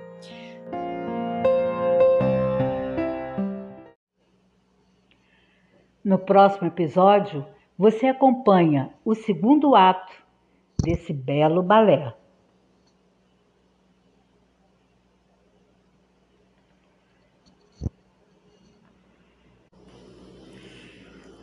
[6.05, 7.46] No próximo episódio,
[7.79, 10.12] você acompanha o segundo ato
[10.83, 12.14] desse belo balé.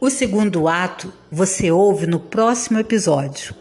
[0.04, 3.54] O segundo ato você ouve no próximo episódio.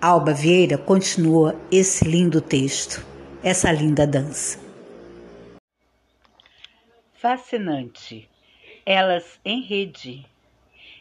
[0.00, 3.04] Alba Vieira continua esse lindo texto,
[3.42, 4.58] essa linda dança.
[7.12, 8.26] Fascinante.
[8.86, 10.24] Elas em Rede.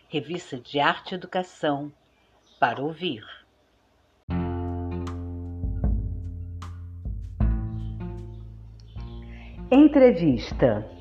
[0.10, 1.90] Revista de Arte e Educação
[2.60, 3.24] para ouvir.
[9.72, 10.97] Entrevista.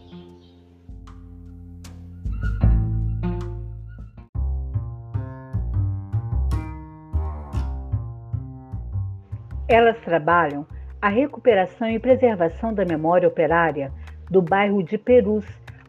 [9.69, 10.65] Elas trabalham
[11.03, 13.93] a recuperação e preservação da memória operária
[14.31, 15.45] do bairro de Perus,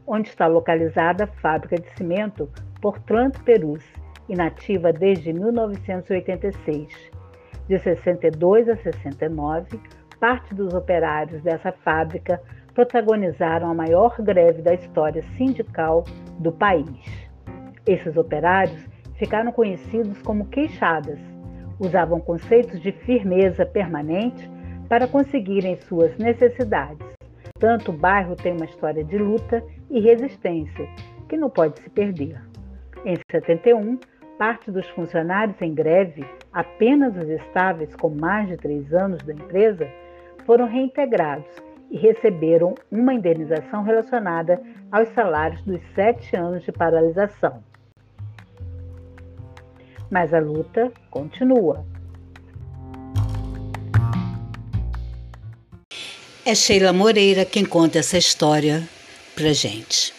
[0.06, 2.50] onde está localizada a fábrica de cimento
[2.82, 3.84] Portland Perus,
[4.28, 7.12] inativa desde 1986.
[7.68, 9.80] De 62 a 69,
[10.20, 12.42] parte dos operários dessa fábrica
[12.74, 16.04] protagonizaram a maior greve da história sindical
[16.40, 17.30] do país.
[17.86, 21.37] Esses operários ficaram conhecidos como queixadas
[21.80, 24.50] usavam conceitos de firmeza permanente
[24.88, 27.06] para conseguirem suas necessidades.
[27.60, 30.88] Tanto o bairro tem uma história de luta e resistência
[31.28, 32.42] que não pode se perder.
[33.06, 34.00] Em 71,
[34.38, 39.88] parte dos funcionários em greve, apenas os estáveis com mais de três anos da empresa,
[40.46, 41.50] foram reintegrados
[41.90, 44.62] e receberam uma indenização relacionada
[44.92, 47.64] aos salários dos sete anos de paralisação.
[50.10, 51.86] Mas a luta continua.
[56.46, 58.88] É Sheila Moreira quem conta essa história
[59.36, 60.14] pra gente.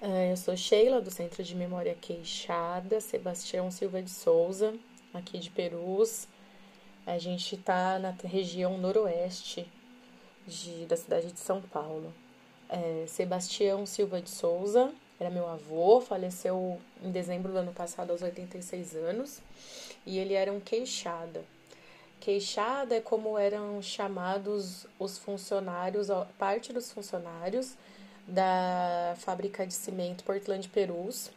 [0.00, 4.74] É, eu sou Sheila, do Centro de Memória Queixada, Sebastião Silva de Souza,
[5.12, 6.28] aqui de Perus.
[7.04, 9.66] A gente está na região noroeste
[10.46, 12.14] de, da cidade de São Paulo.
[12.68, 18.22] É, Sebastião Silva de Souza era meu avô, faleceu em dezembro do ano passado, aos
[18.22, 19.40] 86 anos,
[20.06, 21.44] e ele era um queixada.
[22.18, 27.74] Queixada é como eram chamados os funcionários, parte dos funcionários
[28.26, 31.30] da fábrica de cimento Portland Perus,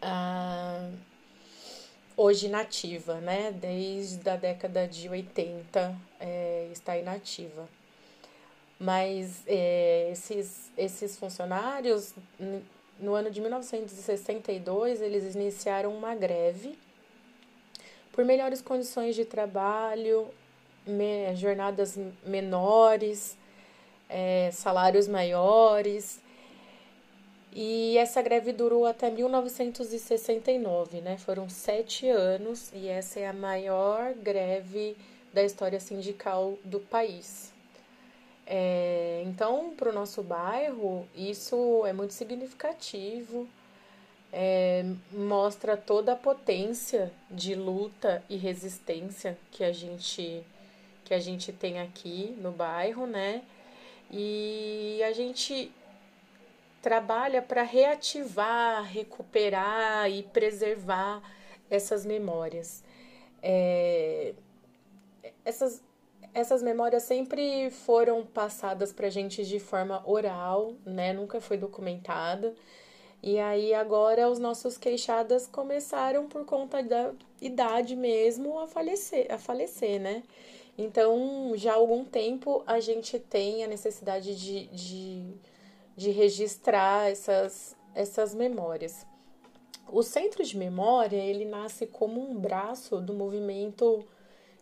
[0.00, 0.90] ah,
[2.16, 3.52] hoje inativa, né?
[3.52, 7.68] Desde a década de 80 é, está inativa.
[8.78, 12.14] Mas é, esses, esses funcionários,
[12.98, 16.78] no ano de 1962, eles iniciaram uma greve
[18.12, 20.28] por melhores condições de trabalho,
[20.86, 23.36] me, jornadas menores,
[24.08, 26.20] é, salários maiores.
[27.52, 31.16] E essa greve durou até 1969, né?
[31.18, 34.96] Foram sete anos e essa é a maior greve
[35.32, 37.52] da história sindical do país.
[38.50, 43.46] É, então, para o nosso bairro, isso é muito significativo,
[44.32, 50.42] é, mostra toda a potência de luta e resistência que a gente
[51.04, 53.42] que a gente tem aqui no bairro, né?
[54.10, 55.72] E a gente
[56.82, 61.22] trabalha para reativar, recuperar e preservar
[61.70, 62.84] essas memórias.
[63.42, 64.34] É,
[65.44, 65.82] essas,
[66.38, 71.12] essas memórias sempre foram passadas pra gente de forma oral, né?
[71.12, 72.54] Nunca foi documentada.
[73.22, 79.38] E aí agora os nossos queixadas começaram por conta da idade mesmo a falecer, a
[79.38, 80.22] falecer, né?
[80.76, 85.34] Então, já há algum tempo a gente tem a necessidade de, de,
[85.96, 89.04] de registrar essas, essas memórias.
[89.90, 94.06] O Centro de Memória, ele nasce como um braço do movimento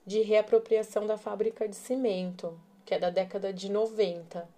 [0.06, 4.48] de reapropriação da fábrica de cimento, que é da década de 90.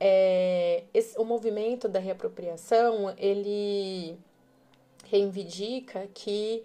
[0.00, 4.18] É, esse, o movimento da reapropriação, ele
[5.04, 6.64] reivindica que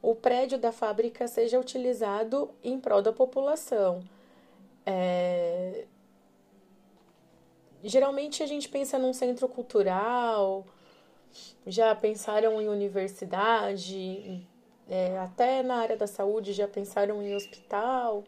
[0.00, 4.02] o prédio da fábrica seja utilizado em prol da população.
[4.86, 5.84] É,
[7.84, 10.64] geralmente a gente pensa num centro cultural,
[11.66, 14.46] já pensaram em universidade,
[14.88, 18.24] é, até na área da saúde já pensaram em hospital,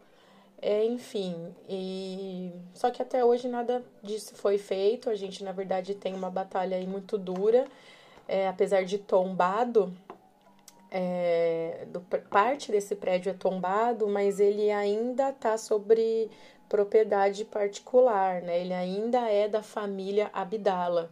[0.61, 1.55] é, enfim.
[1.69, 5.09] E só que até hoje nada disso foi feito.
[5.09, 7.67] A gente na verdade tem uma batalha aí muito dura,
[8.27, 9.93] é, apesar de tombado.
[10.91, 16.31] É, do, parte desse prédio é tombado, mas ele ainda está sobre
[16.69, 18.61] propriedade particular, né?
[18.61, 21.11] Ele ainda é da família Abdala,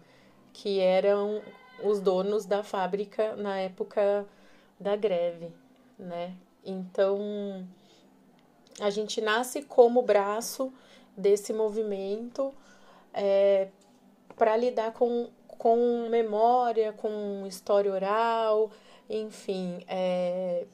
[0.52, 1.42] que eram
[1.82, 4.26] os donos da fábrica na época
[4.78, 5.52] da greve,
[5.98, 6.34] né?
[6.64, 7.66] Então,
[8.80, 10.72] a gente nasce como braço
[11.16, 12.52] desse movimento
[13.14, 13.68] é,
[14.36, 18.70] para lidar com, com memória, com história oral,
[19.08, 20.66] enfim, é,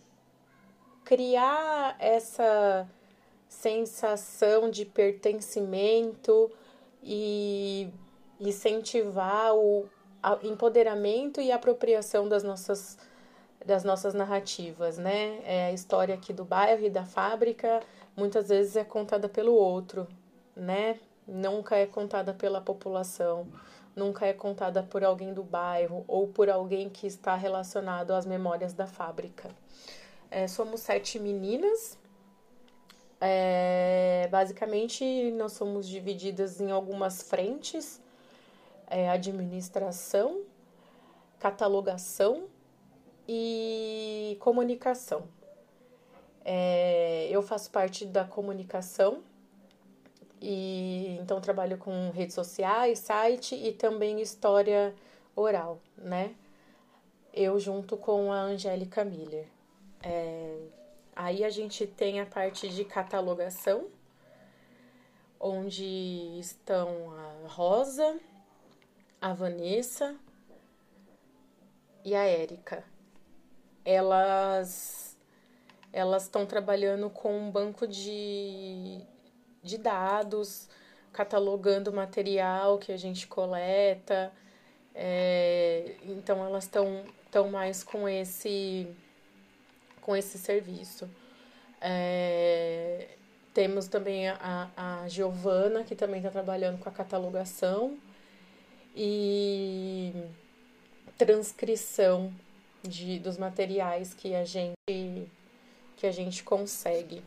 [1.05, 2.89] criar essa
[3.49, 6.51] sensação de pertencimento
[7.03, 7.91] e
[8.41, 9.87] incentivar o
[10.43, 12.97] empoderamento e apropriação das nossas
[13.65, 15.41] das nossas narrativas, né?
[15.45, 17.81] É a história aqui do bairro e da fábrica
[18.17, 20.07] muitas vezes é contada pelo outro,
[20.55, 20.99] né?
[21.27, 23.47] Nunca é contada pela população,
[23.95, 28.73] nunca é contada por alguém do bairro ou por alguém que está relacionado às memórias
[28.73, 29.51] da fábrica.
[30.31, 31.99] É, somos sete meninas.
[33.21, 38.01] É, basicamente, nós somos divididas em algumas frentes:
[38.89, 40.41] é, administração,
[41.39, 42.49] catalogação,
[43.29, 45.29] e comunicação.
[46.45, 49.23] É, eu faço parte da comunicação
[50.41, 54.95] e então trabalho com redes sociais, site e também história
[55.37, 56.35] oral, né?
[57.33, 59.47] Eu junto com a Angélica Miller.
[60.03, 60.59] É,
[61.15, 63.87] aí a gente tem a parte de catalogação,
[65.39, 68.21] onde estão a Rosa,
[69.21, 70.17] a Vanessa
[72.05, 72.92] e a Érica
[73.85, 75.17] elas
[75.93, 79.01] elas estão trabalhando com um banco de,
[79.63, 80.69] de dados,
[81.13, 84.33] catalogando material que a gente coleta.
[84.95, 88.89] É, então elas estão tão mais com esse
[90.01, 91.09] com esse serviço.
[91.81, 93.09] É,
[93.55, 97.99] temos também a, a Giovana, que também está trabalhando com a catalogação
[98.97, 100.13] e
[101.17, 102.33] transcrição
[102.83, 105.29] de, dos materiais que a gente
[105.97, 107.23] que a gente consegue.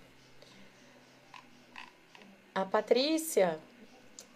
[2.53, 3.57] A Patrícia,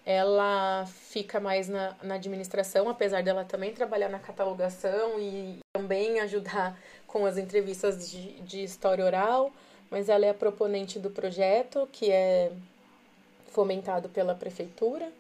[0.06, 6.80] ela fica mais na, na administração, apesar dela também trabalhar na catalogação e também ajudar
[7.06, 9.52] com as entrevistas de, de história oral,
[9.92, 12.52] mas ela é a proponente do projeto, que é
[13.52, 15.12] fomentado pela prefeitura.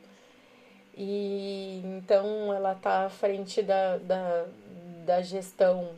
[0.95, 4.45] E então ela está à frente da, da,
[5.09, 5.95] da gestão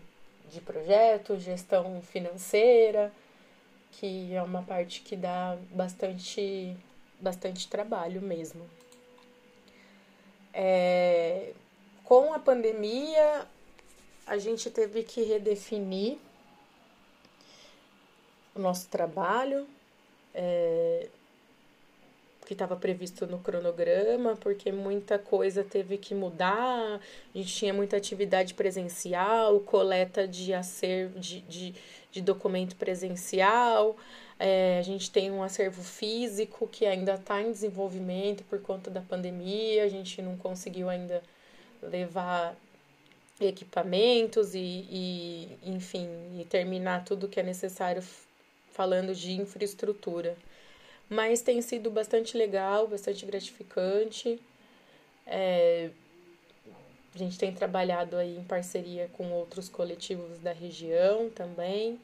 [0.49, 3.11] de projetos, gestão financeira,
[3.91, 6.77] que é uma parte que dá bastante,
[7.19, 8.65] bastante trabalho mesmo.
[10.53, 11.51] É,
[12.05, 13.45] com a pandemia,
[14.25, 16.17] a gente teve que redefinir
[18.55, 19.67] o nosso trabalho.
[20.33, 20.70] É,
[22.51, 26.99] que estava previsto no cronograma, porque muita coisa teve que mudar,
[27.33, 31.73] a gente tinha muita atividade presencial, coleta de acervo, de, de,
[32.11, 33.95] de documento presencial,
[34.37, 38.99] é, a gente tem um acervo físico que ainda está em desenvolvimento por conta da
[38.99, 41.23] pandemia, a gente não conseguiu ainda
[41.81, 42.53] levar
[43.39, 46.05] equipamentos e, e enfim,
[46.37, 48.03] e terminar tudo que é necessário
[48.73, 50.35] falando de infraestrutura
[51.11, 54.39] mas tem sido bastante legal, bastante gratificante.
[55.27, 55.89] É,
[57.13, 61.99] a gente tem trabalhado aí em parceria com outros coletivos da região também.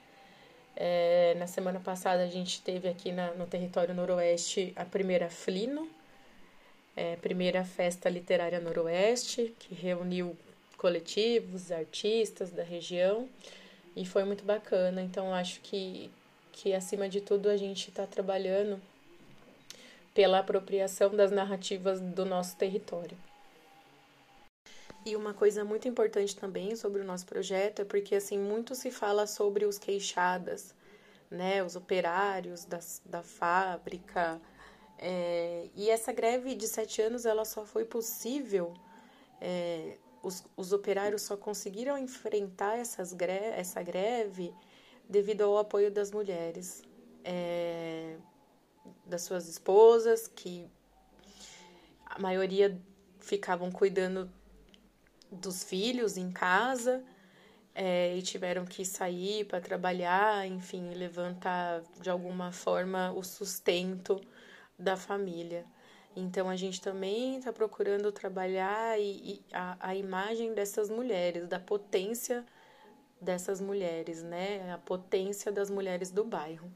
[0.76, 5.88] É, na semana passada a gente teve aqui na, no território noroeste a primeira Flino,
[6.94, 10.36] é, primeira festa literária noroeste, que reuniu
[10.78, 13.30] coletivos, artistas da região
[13.96, 15.02] e foi muito bacana.
[15.02, 16.12] Então acho que,
[16.52, 18.82] que acima de tudo a gente está trabalhando
[20.18, 23.16] pela apropriação das narrativas do nosso território.
[25.06, 28.90] E uma coisa muito importante também sobre o nosso projeto é porque assim muito se
[28.90, 30.74] fala sobre os queixadas,
[31.30, 34.42] né, os operários da, da fábrica.
[34.98, 38.74] É, e essa greve de sete anos ela só foi possível,
[39.40, 44.52] é, os, os operários só conseguiram enfrentar essas gre essa greve
[45.08, 46.82] devido ao apoio das mulheres.
[47.24, 48.18] É,
[49.06, 50.70] das suas esposas, que
[52.06, 52.80] a maioria
[53.20, 54.30] ficavam cuidando
[55.32, 57.04] dos filhos em casa
[57.76, 64.20] é, e tiveram que sair para trabalhar, enfim, levantar de alguma forma o sustento
[64.80, 65.66] da família.
[66.16, 71.60] Então a gente também está procurando trabalhar e, e a, a imagem dessas mulheres, da
[71.60, 72.44] potência
[73.20, 74.72] dessas mulheres, né?
[74.72, 76.72] A potência das mulheres do bairro.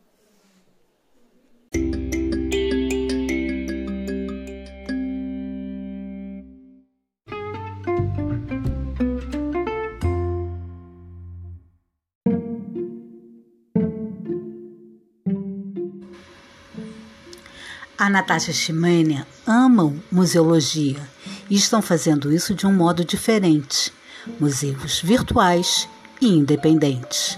[18.01, 21.07] A Natasha Chimania amam museologia
[21.47, 23.93] e estão fazendo isso de um modo diferente.
[24.39, 25.87] Museus virtuais
[26.19, 27.37] e independentes.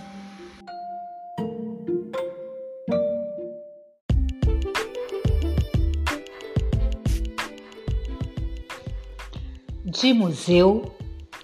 [9.83, 10.95] De museu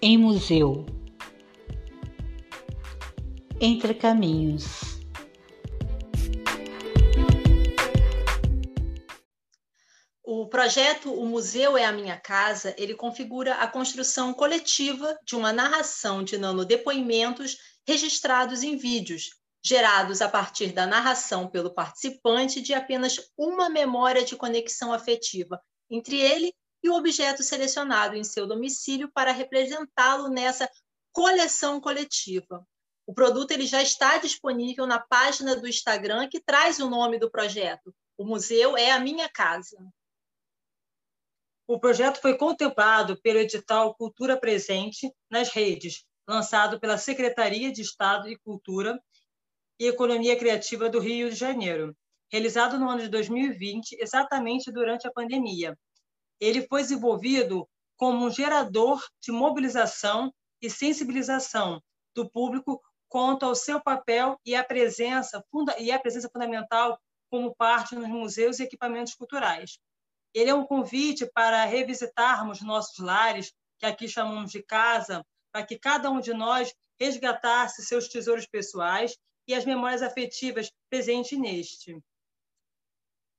[0.01, 0.86] em museu.
[3.59, 4.88] Entre caminhos.
[10.60, 16.22] Projeto O Museu é a Minha Casa, ele configura a construção coletiva de uma narração
[16.22, 17.57] de nanodepoimentos
[17.88, 19.30] registrados em vídeos,
[19.64, 26.20] gerados a partir da narração pelo participante de apenas uma memória de conexão afetiva entre
[26.20, 26.53] ele
[26.84, 30.70] e o objeto selecionado em seu domicílio para representá-lo nessa
[31.14, 32.68] coleção coletiva.
[33.07, 37.32] O produto ele já está disponível na página do Instagram que traz o nome do
[37.32, 37.95] projeto.
[38.18, 39.78] O museu é a minha casa.
[41.72, 48.28] O projeto foi contemplado pelo edital Cultura Presente nas Redes, lançado pela Secretaria de Estado
[48.28, 48.99] de Cultura
[49.80, 51.95] e Economia Criativa do Rio de Janeiro,
[52.32, 55.78] realizado no ano de 2020, exatamente durante a pandemia.
[56.39, 61.80] Ele foi desenvolvido como um gerador de mobilização e sensibilização
[62.15, 65.45] do público quanto ao seu papel e a presença,
[65.78, 66.99] e a presença fundamental
[67.30, 69.78] como parte nos museus e equipamentos culturais.
[70.34, 75.77] Ele é um convite para revisitarmos nossos lares, que aqui chamamos de casa, para que
[75.77, 79.17] cada um de nós resgatasse seus tesouros pessoais
[79.47, 81.97] e as memórias afetivas presentes neste.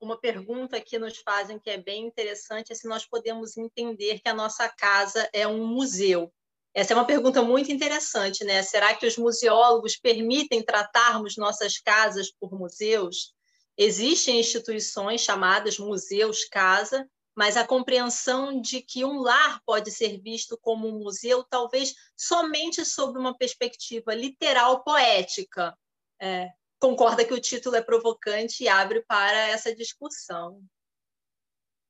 [0.00, 4.28] Uma pergunta que nos fazem que é bem interessante é se nós podemos entender que
[4.28, 6.32] a nossa casa é um museu.
[6.72, 8.62] Essa é uma pergunta muito interessante, né?
[8.62, 13.34] Será que os museólogos permitem tratarmos nossas casas por museus?
[13.82, 20.58] Existem instituições chamadas museus casa, mas a compreensão de que um lar pode ser visto
[20.60, 25.74] como um museu, talvez somente sob uma perspectiva literal poética.
[26.20, 30.62] É, concorda que o título é provocante e abre para essa discussão.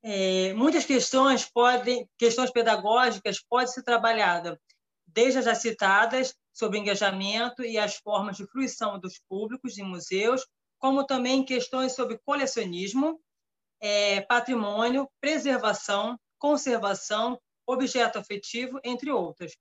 [0.01, 4.57] É, muitas questões podem, questões pedagógicas podem ser trabalhadas,
[5.09, 10.47] desde as já citadas sobre engajamento e as formas de fruição dos públicos de museus,
[10.81, 13.20] como também questões sobre colecionismo,
[13.81, 19.53] é, patrimônio, preservação, conservação, objeto afetivo, entre outras.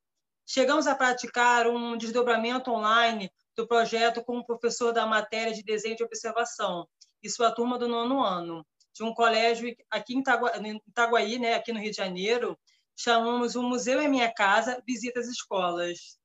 [0.47, 5.97] Chegamos a praticar um desdobramento online do projeto com o professor da matéria de desenho
[5.97, 6.87] de observação
[7.21, 10.23] e sua turma do nono ano, de um colégio aqui em
[10.87, 12.57] Itaguaí, né, aqui no Rio de Janeiro,
[12.95, 16.17] chamamos o Museu é Minha Casa, Visita às Escolas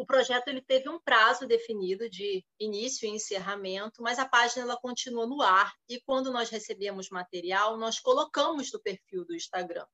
[0.00, 4.80] o projeto ele teve um prazo definido de início e encerramento, mas a página ela
[4.80, 9.84] continua no ar e quando nós recebemos material, nós colocamos no perfil do Instagram.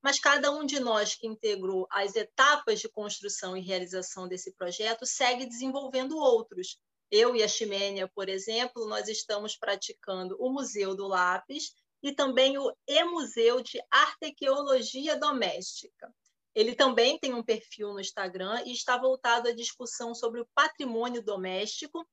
[0.00, 5.04] Mas cada um de nós que integrou as etapas de construção e realização desse projeto
[5.04, 6.78] segue desenvolvendo outros.
[7.10, 12.56] Eu e a Ximênia, por exemplo, nós estamos praticando o Museu do Lápis e também
[12.58, 16.14] o E-Museu de Arqueologia Doméstica.
[16.54, 21.22] Ele também tem um perfil no Instagram e está voltado à discussão sobre o patrimônio
[21.22, 22.06] doméstico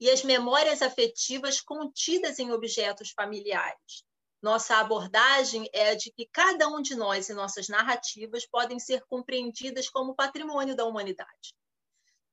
[0.00, 4.04] e as memórias afetivas contidas em objetos familiares.
[4.42, 9.02] Nossa abordagem é a de que cada um de nós e nossas narrativas podem ser
[9.08, 11.54] compreendidas como patrimônio da humanidade.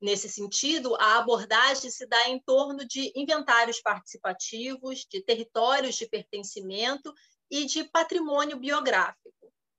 [0.01, 7.13] Nesse sentido, a abordagem se dá em torno de inventários participativos, de territórios de pertencimento
[7.49, 9.32] e de patrimônio biográfico.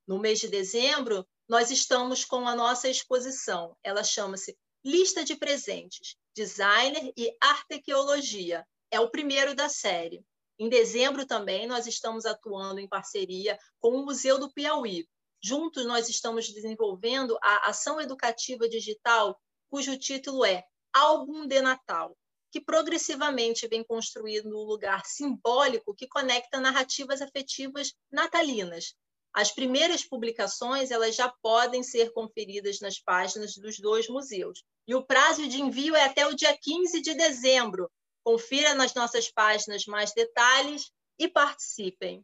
[0.07, 3.75] No mês de dezembro, nós estamos com a nossa exposição.
[3.83, 8.63] Ela chama-se Lista de Presentes, Designer e Arqueologia.
[8.91, 10.23] É o primeiro da série.
[10.59, 15.07] Em dezembro também nós estamos atuando em parceria com o Museu do Piauí.
[15.43, 19.39] Juntos nós estamos desenvolvendo a ação educativa digital,
[19.69, 22.15] cujo título é Álbum de Natal,
[22.51, 28.95] que progressivamente vem construindo um lugar simbólico que conecta narrativas afetivas natalinas.
[29.35, 34.63] As primeiras publicações elas já podem ser conferidas nas páginas dos dois museus.
[34.87, 37.91] E o prazo de envio é até o dia 15 de dezembro.
[38.23, 42.23] Confira nas nossas páginas mais detalhes e participem.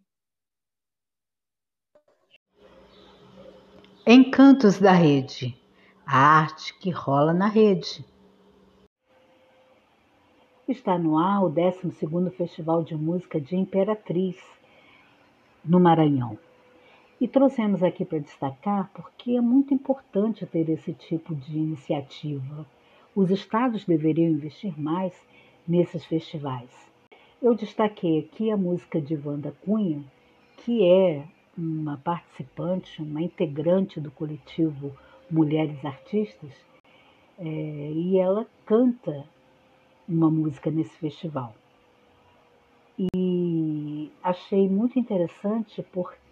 [4.08, 5.62] Encantos da Rede
[6.14, 8.06] a arte que rola na rede.
[10.68, 14.36] Está no ar o 12º Festival de Música de Imperatriz,
[15.64, 16.38] no Maranhão.
[17.22, 22.66] E trouxemos aqui para destacar porque é muito importante ter esse tipo de iniciativa.
[23.16, 25.14] Os estados deveriam investir mais
[25.68, 26.72] nesses festivais.
[27.40, 30.04] Eu destaquei aqui a música de Wanda Cunha,
[30.58, 31.24] que é
[31.56, 34.92] uma participante, uma integrante do coletivo
[35.30, 36.52] Mulheres Artistas,
[37.38, 39.26] é, e ela canta
[40.10, 41.54] uma música nesse festival.
[42.98, 46.31] E achei muito interessante porque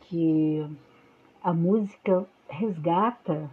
[1.43, 3.49] a música resgata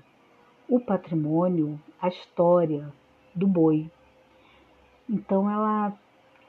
[0.69, 2.93] o patrimônio, a história
[3.35, 3.91] do boi.
[5.09, 5.93] Então ela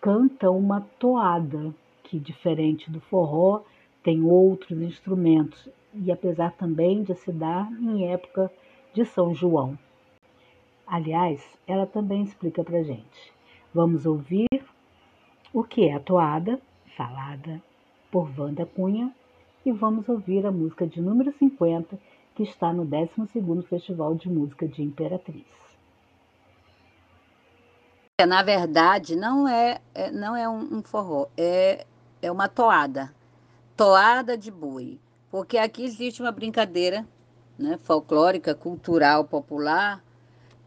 [0.02, 3.62] canta uma toada que, diferente do forró,
[4.02, 8.52] tem outros instrumentos e apesar também de se dar em época
[8.94, 9.78] de São João.
[10.86, 13.34] Aliás, ela também explica para gente.
[13.74, 14.48] Vamos ouvir
[15.54, 16.60] o que é a toada,
[16.96, 17.62] falada
[18.10, 19.14] por Wanda Cunha,
[19.68, 22.00] e vamos ouvir a música de número 50,
[22.36, 25.46] que está no 12º Festival de Música de Imperatriz.
[28.18, 31.86] É, na verdade, não é, é não é um, forró, é,
[32.22, 33.14] é uma toada
[33.78, 35.00] toada de boi,
[35.30, 37.08] porque aqui existe uma brincadeira
[37.60, 40.04] né, folclórica, cultural, popular,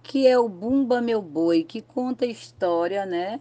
[0.01, 3.41] que é o Bumba Meu Boi, que conta a história né,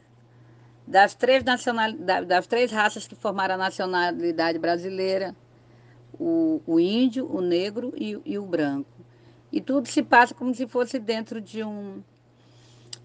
[0.88, 1.93] das, três nacional,
[2.26, 5.36] das três raças que formaram a nacionalidade brasileira,
[6.20, 8.91] o, o índio, o negro e, e o branco.
[9.51, 12.03] E tudo se passa como se fosse dentro de um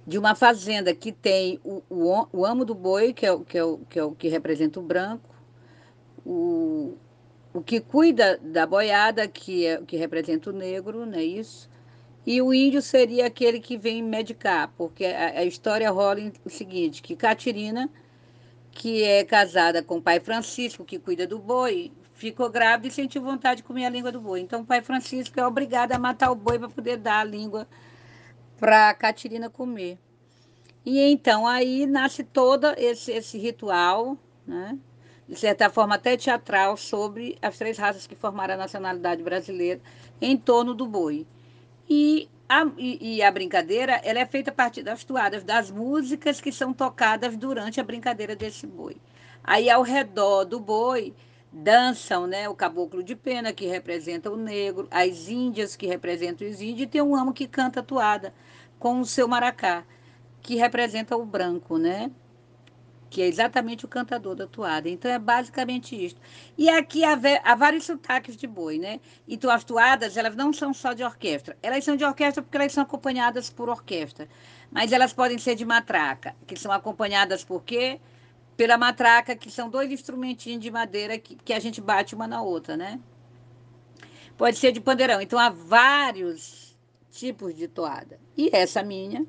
[0.07, 3.65] de uma fazenda que tem o, o, o amo do boi, que é, que, é
[3.65, 5.35] o, que é o que representa o branco,
[6.27, 6.95] o,
[7.55, 11.71] o que cuida da boiada, que, é, que representa o negro, não é isso?
[12.27, 16.51] E o índio seria aquele que vem medicar, porque a, a história rola em, o
[16.51, 17.89] seguinte, que Catirina,
[18.71, 21.93] que é casada com o pai Francisco, que cuida do boi,
[22.31, 24.41] ficou grávida e sentiu vontade de comer a língua do boi.
[24.41, 27.67] Então o pai Francisco é obrigado a matar o boi para poder dar a língua
[28.59, 29.99] para Catirina comer.
[30.87, 34.17] E então aí nasce todo esse, esse ritual,
[34.47, 34.79] né?
[35.29, 39.81] de certa forma até teatral, sobre as três raças que formaram a nacionalidade brasileira
[40.21, 41.27] em torno do boi.
[41.89, 46.41] E a, e, e a brincadeira ela é feita a partir das toadas, das músicas
[46.41, 48.97] que são tocadas durante a brincadeira desse boi.
[49.43, 51.15] Aí, ao redor do boi,
[51.55, 56.61] dançam né, o caboclo de pena, que representa o negro, as índias, que representam os
[56.61, 58.35] índios, e tem um amo que canta toada
[58.79, 59.85] com o seu maracá,
[60.43, 62.11] que representa o branco, né?
[63.15, 64.89] que é exatamente o cantador da toada.
[64.89, 66.21] Então é basicamente isto.
[66.59, 68.99] E aqui há, há, vários sotaques de boi, né?
[69.29, 71.57] Então as toadas, elas não são só de orquestra.
[71.63, 74.29] Elas são de orquestra porque elas são acompanhadas por orquestra.
[74.69, 78.01] Mas elas podem ser de matraca, que são acompanhadas por quê?
[78.57, 82.43] Pela matraca, que são dois instrumentinhos de madeira que, que a gente bate uma na
[82.43, 83.01] outra, né?
[84.37, 85.21] Pode ser de pandeirão.
[85.21, 86.77] Então há vários
[87.11, 88.19] tipos de toada.
[88.37, 89.27] E essa minha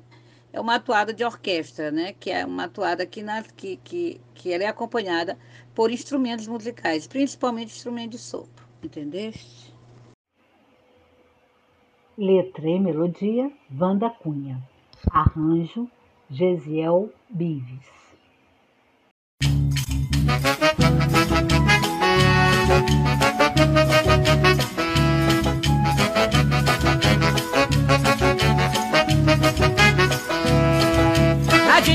[0.52, 2.12] é uma atuada de orquestra, né?
[2.12, 5.38] Que é uma atuada que, na, que, que, que ela é acompanhada
[5.74, 9.74] por instrumentos musicais, principalmente instrumentos de sopro, entendeste?
[12.16, 14.62] Letra e melodia, Vanda Cunha.
[15.10, 15.90] Arranjo,
[16.30, 18.05] Gesiel Bives.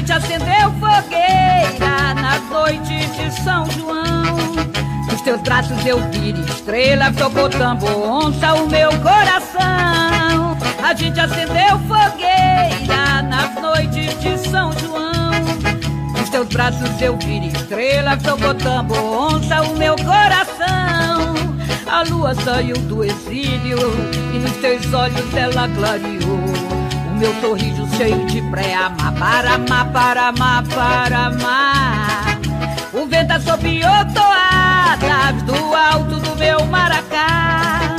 [0.02, 4.56] Gente acendeu fogueira nas noites de São João.
[5.10, 10.58] Nos teus braços eu vi estrela, tocou tambor, onça o meu coração.
[10.84, 15.32] A gente acendeu fogueira nas noites de São João.
[16.18, 20.51] Nos teus braços eu vi estrela, tocou tambor, onça o meu coração.
[21.88, 23.78] A lua saiu do exílio
[24.34, 26.82] e nos teus olhos ela clareou
[27.22, 32.40] meu sorriso cheio de pré-amar, para amar, para amar, para amar.
[32.92, 37.96] O vento assobiou toadas do alto do meu maracá.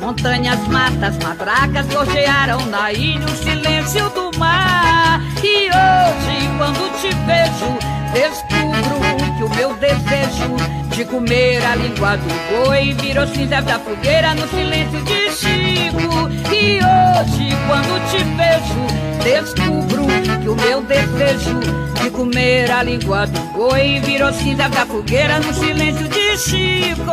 [0.00, 5.20] Montanhas, matas, matracas gorjearam na ilha o silêncio do mar.
[5.44, 10.56] E hoje, quando te vejo, descubro que o meu desejo
[10.94, 16.28] de comer a língua do boi virou cinza da fogueira no silêncio de Chico.
[16.52, 18.84] E hoje, quando te vejo,
[19.24, 20.06] descubro
[20.42, 21.60] que o meu desejo
[22.02, 27.12] de comer a língua do boi virou cinza da fogueira no silêncio de Chico.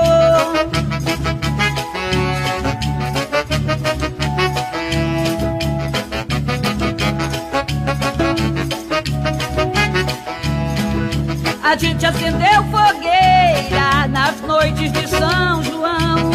[11.70, 16.32] A gente acendeu fogueira nas noites de São João.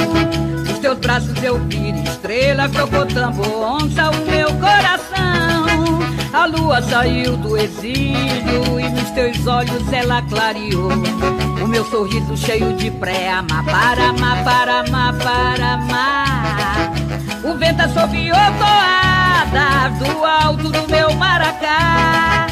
[0.64, 3.04] Nos teus braços eu vi estrela, trocou
[3.64, 5.98] onça o meu coração.
[6.32, 10.92] A lua saiu do exílio e nos teus olhos ela clareou.
[11.60, 16.92] O meu sorriso cheio de pré-amar, para amar, para amar, para amar.
[17.42, 22.46] O vento assobiou toadas do alto do meu maracá.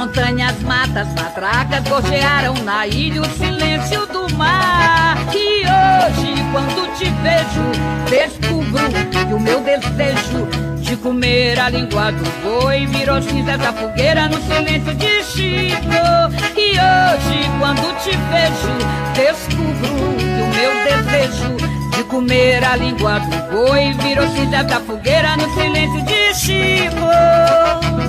[0.00, 5.14] Montanhas, matas, matracas gorjearam na ilha o silêncio do mar.
[5.34, 7.60] E hoje, quando te vejo,
[8.08, 8.80] descubro
[9.10, 10.48] que o meu desejo
[10.80, 15.90] de comer a língua do boi virou cinza da fogueira no silêncio de Chico.
[16.56, 18.72] E hoje, quando te vejo,
[19.14, 20.72] descubro que o meu
[21.04, 21.56] desejo
[21.94, 28.00] de comer a língua do boi virou cinza da fogueira no silêncio de Chico.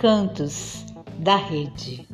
[0.00, 0.86] Encantos
[1.18, 2.08] da Rede.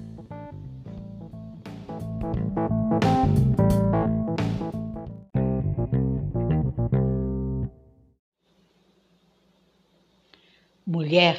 [10.85, 11.39] Mulher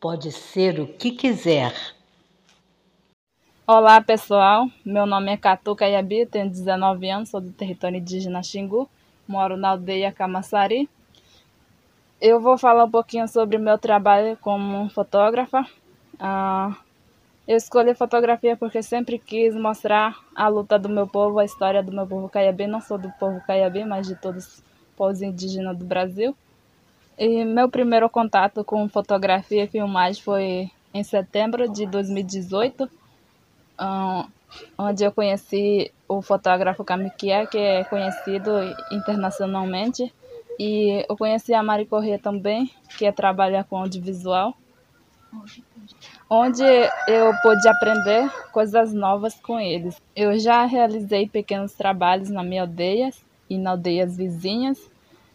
[0.00, 1.74] pode ser o que quiser.
[3.66, 8.88] Olá pessoal, meu nome é Catu Caiabi, tenho 19 anos, sou do território indígena Xingu,
[9.28, 10.88] moro na aldeia Camaçari,
[12.22, 15.66] eu vou falar um pouquinho sobre meu trabalho como fotógrafa.
[16.14, 16.74] Uh,
[17.46, 21.92] eu escolhi fotografia porque sempre quis mostrar a luta do meu povo, a história do
[21.92, 24.62] meu povo caiabi, não só do povo caiabi, mas de todos os
[24.96, 26.36] povos indígenas do Brasil.
[27.18, 34.30] E meu primeiro contato com fotografia e filmagem foi em setembro de 2018, uh,
[34.78, 38.50] onde eu conheci o fotógrafo Kamikia, que é conhecido
[38.90, 40.12] internacionalmente.
[40.58, 44.54] E eu conheci a Mari Corrêa também, que trabalha com audiovisual,
[46.28, 46.62] onde
[47.08, 50.00] eu pude aprender coisas novas com eles.
[50.14, 53.10] Eu já realizei pequenos trabalhos na minha aldeia
[53.48, 54.78] e na aldeias vizinhas.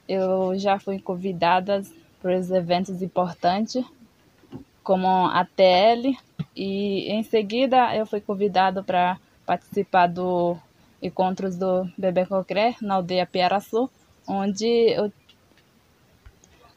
[0.08, 1.84] Eu já fui convidada
[2.22, 3.84] para os eventos importantes,
[4.84, 6.18] como a TL,
[6.56, 10.58] e em seguida eu fui convidada para participar do
[11.02, 13.89] encontros do Bebê Cocré na aldeia Piaraçu,
[14.28, 15.12] onde eu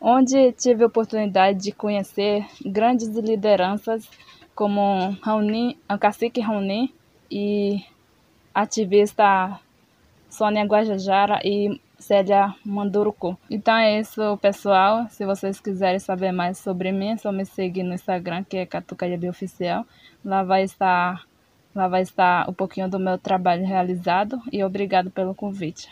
[0.01, 4.09] onde tive a oportunidade de conhecer grandes lideranças
[4.55, 6.95] como Raoni, a cacique Raoni
[7.31, 7.85] e
[8.55, 9.61] ativista
[10.29, 13.37] Sônia Guajajara e Célia Manduruku.
[13.51, 15.07] Então é isso, pessoal.
[15.11, 18.67] Se vocês quiserem saber mais sobre mim, é só me seguir no Instagram, que é
[18.67, 19.87] Catucaiabi Oficial.
[20.25, 21.25] Lá vai estar
[21.75, 25.89] lá vai estar um pouquinho do meu trabalho realizado e obrigado pelo convite.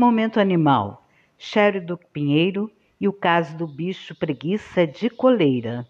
[0.00, 5.86] Momento Animal, Chério do Pinheiro e o caso do bicho preguiça de coleira.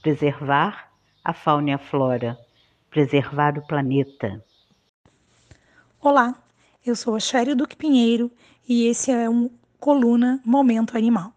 [0.00, 0.90] Preservar
[1.22, 2.38] a fauna e a flora,
[2.88, 4.42] preservar o planeta.
[6.00, 6.42] Olá,
[6.86, 8.32] eu sou a Chério Duque Pinheiro
[8.66, 11.34] e esse é um coluna Momento Animal.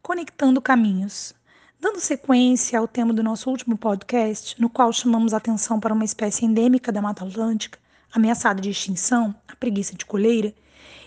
[0.00, 1.34] Conectando caminhos.
[1.78, 6.46] Dando sequência ao tema do nosso último podcast, no qual chamamos atenção para uma espécie
[6.46, 7.78] endêmica da Mata Atlântica,
[8.10, 10.54] ameaçada de extinção, a preguiça de coleira,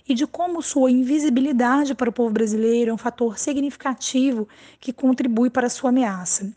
[0.08, 4.48] e de como sua invisibilidade para o povo brasileiro é um fator significativo
[4.80, 6.52] que contribui para sua ameaça.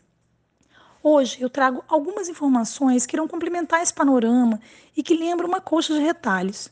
[1.01, 4.59] Hoje eu trago algumas informações que irão complementar esse panorama
[4.97, 6.71] e que lembram uma coxa de retalhos.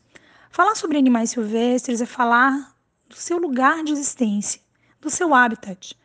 [0.50, 2.76] Falar sobre animais silvestres é falar
[3.08, 4.60] do seu lugar de existência,
[5.00, 5.96] do seu habitat.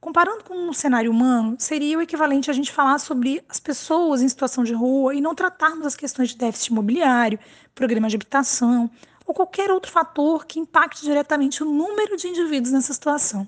[0.00, 4.28] Comparando com um cenário humano, seria o equivalente a gente falar sobre as pessoas em
[4.28, 7.38] situação de rua e não tratarmos as questões de déficit imobiliário,
[7.74, 8.90] programa de habitação
[9.26, 13.46] ou qualquer outro fator que impacte diretamente o número de indivíduos nessa situação.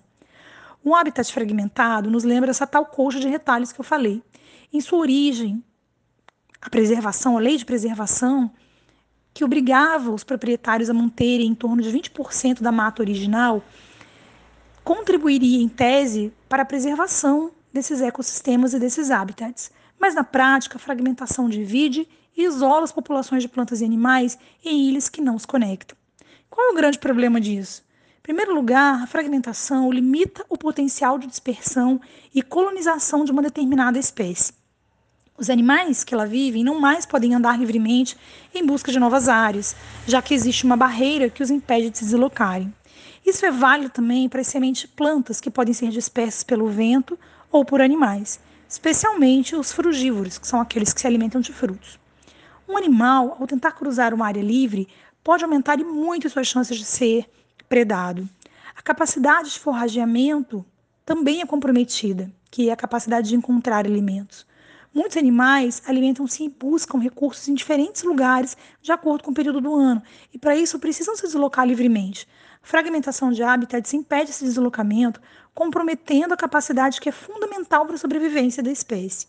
[0.85, 4.23] Um habitat fragmentado nos lembra essa tal colcha de retalhos que eu falei.
[4.73, 5.65] Em sua origem,
[6.61, 8.51] a preservação, a lei de preservação,
[9.33, 13.63] que obrigava os proprietários a manterem em torno de 20% da mata original,
[14.85, 19.73] contribuiria, em tese, para a preservação desses ecossistemas e desses habitats.
[19.99, 22.07] Mas, na prática, a fragmentação divide
[22.37, 25.97] isola as populações de plantas e animais em ilhas que não se conectam.
[26.51, 27.85] Qual é o grande problema disso?
[28.25, 32.01] primeiro lugar, a fragmentação limita o potencial de dispersão
[32.35, 34.55] e colonização de uma determinada espécie.
[35.37, 38.17] Os animais que lá vivem não mais podem andar livremente
[38.55, 39.77] em busca de novas áreas,
[40.07, 42.73] já que existe uma barreira que os impede de se deslocarem.
[43.27, 47.19] Isso é válido também para as sementes de plantas que podem ser dispersas pelo vento
[47.53, 51.99] ou por animais, especialmente os frugívoros, que são aqueles que se alimentam de frutos.
[52.67, 54.89] Um animal, ao tentar cruzar uma área livre,
[55.23, 57.29] pode aumentar muito suas chances de ser
[57.69, 58.29] predado.
[58.75, 60.65] A capacidade de forrageamento
[61.05, 64.47] também é comprometida, que é a capacidade de encontrar alimentos.
[64.95, 69.75] Muitos animais alimentam-se e buscam recursos em diferentes lugares de acordo com o período do
[69.75, 70.03] ano,
[70.33, 72.27] e para isso precisam se deslocar livremente.
[72.63, 75.21] A fragmentação de habitats impede esse deslocamento,
[75.55, 79.27] comprometendo a capacidade que é fundamental para a sobrevivência da espécie.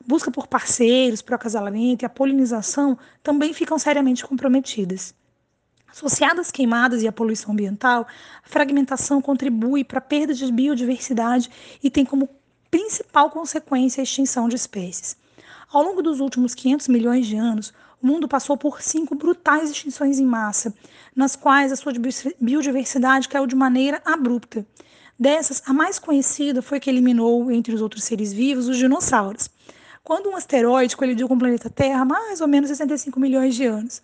[0.00, 5.14] A busca por parceiros, o acasalamento e a polinização também ficam seriamente comprometidas.
[5.88, 8.06] Associadas às queimadas e à poluição ambiental,
[8.44, 11.50] a fragmentação contribui para a perda de biodiversidade
[11.82, 12.28] e tem como
[12.70, 15.16] principal consequência a extinção de espécies.
[15.72, 17.72] Ao longo dos últimos 500 milhões de anos,
[18.02, 20.74] o mundo passou por cinco brutais extinções em massa,
[21.14, 21.92] nas quais a sua
[22.38, 24.66] biodiversidade caiu de maneira abrupta.
[25.18, 29.48] Dessas, a mais conhecida foi que eliminou, entre os outros seres vivos, os dinossauros,
[30.06, 34.00] quando um asteroide colidiu com o planeta Terra mais ou menos 65 milhões de anos.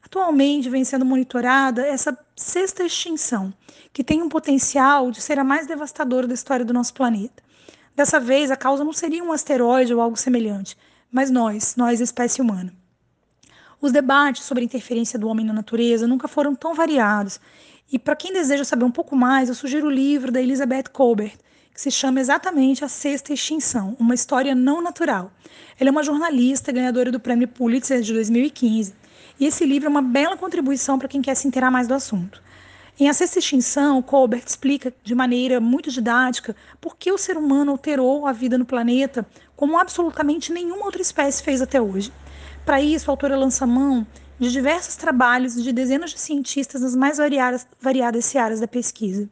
[0.00, 3.52] Atualmente vem sendo monitorada essa sexta extinção,
[3.92, 7.42] que tem um potencial de ser a mais devastadora da história do nosso planeta.
[7.96, 10.78] Dessa vez, a causa não seria um asteroide ou algo semelhante,
[11.10, 12.72] mas nós, nós, espécie humana.
[13.80, 17.40] Os debates sobre a interferência do homem na natureza nunca foram tão variados.
[17.92, 21.34] E para quem deseja saber um pouco mais, eu sugiro o livro da Elizabeth Colbert,
[21.80, 25.32] se chama exatamente A Sexta Extinção, uma história não natural.
[25.78, 28.94] Ela é uma jornalista ganhadora do Prêmio Pulitzer de 2015
[29.40, 32.42] e esse livro é uma bela contribuição para quem quer se inteirar mais do assunto.
[32.98, 37.72] Em A Sexta Extinção, Colbert explica de maneira muito didática por que o ser humano
[37.72, 39.26] alterou a vida no planeta
[39.56, 42.12] como absolutamente nenhuma outra espécie fez até hoje.
[42.62, 44.06] Para isso, a autora lança mão
[44.38, 49.30] de diversos trabalhos de dezenas de cientistas nas mais variadas, variadas searas da pesquisa,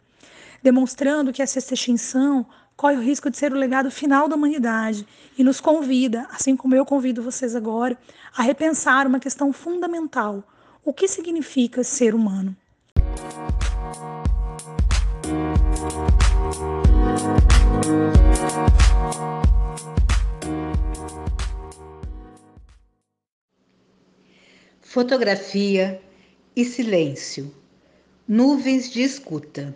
[0.62, 2.46] demonstrando que a sexta extinção
[2.76, 5.06] corre o risco de ser o legado final da humanidade
[5.36, 7.98] e nos convida, assim como eu convido vocês agora,
[8.36, 10.44] a repensar uma questão fundamental:
[10.84, 12.56] o que significa ser humano?
[24.80, 26.00] Fotografia
[26.56, 27.54] e silêncio.
[28.26, 29.74] Nuvens de escuta.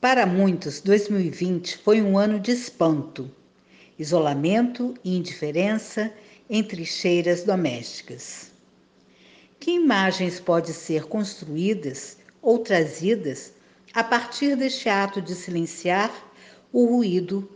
[0.00, 3.28] Para muitos, 2020 foi um ano de espanto,
[3.98, 6.14] isolamento e indiferença
[6.48, 8.52] entre cheiras domésticas.
[9.58, 13.52] Que imagens podem ser construídas ou trazidas
[13.92, 16.14] a partir deste ato de silenciar
[16.72, 17.50] o ruído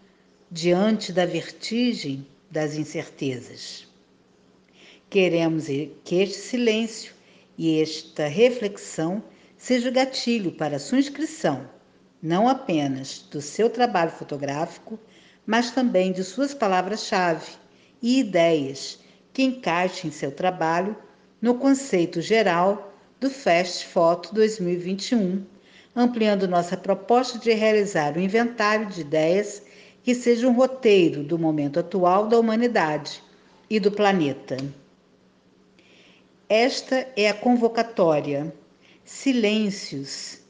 [0.51, 3.87] diante da vertigem das incertezas?
[5.09, 5.67] Queremos
[6.03, 7.15] que este silêncio
[7.57, 9.23] e esta reflexão
[9.57, 11.71] seja gatilho para sua inscrição
[12.23, 14.99] não apenas do seu trabalho fotográfico,
[15.45, 17.51] mas também de suas palavras-chave
[18.01, 19.01] e ideias
[19.33, 20.97] que encaixem seu trabalho
[21.41, 25.45] no conceito geral do Fast Foto 2021,
[25.97, 29.63] ampliando nossa proposta de realizar um inventário de ideias
[30.05, 33.23] que seja um roteiro do momento atual da humanidade
[33.69, 34.57] e do planeta.
[36.49, 38.55] Esta é a convocatória
[39.05, 40.42] Silêncios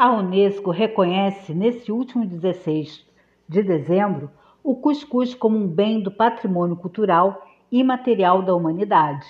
[0.00, 3.04] A Unesco reconhece, nesse último 16
[3.48, 4.30] de dezembro,
[4.62, 9.26] o cuscuz como um bem do patrimônio cultural e material da humanidade.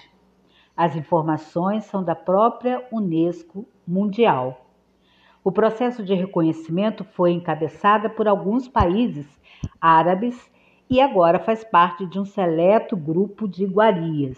[0.76, 4.66] As informações são da própria Unesco Mundial.
[5.42, 9.26] O processo de reconhecimento foi encabeçado por alguns países
[9.80, 10.52] árabes
[10.90, 14.36] e agora faz parte de um seleto grupo de iguarias.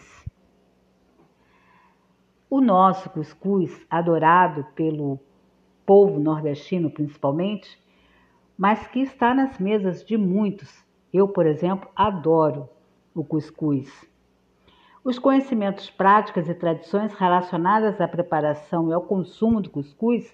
[2.48, 5.18] O nosso cuscuz, adorado pelo
[5.90, 7.76] povo nordestino principalmente,
[8.56, 10.84] mas que está nas mesas de muitos.
[11.12, 12.68] Eu, por exemplo, adoro
[13.12, 14.08] o cuscuz.
[15.02, 20.32] Os conhecimentos práticos e tradições relacionadas à preparação e ao consumo do cuscuz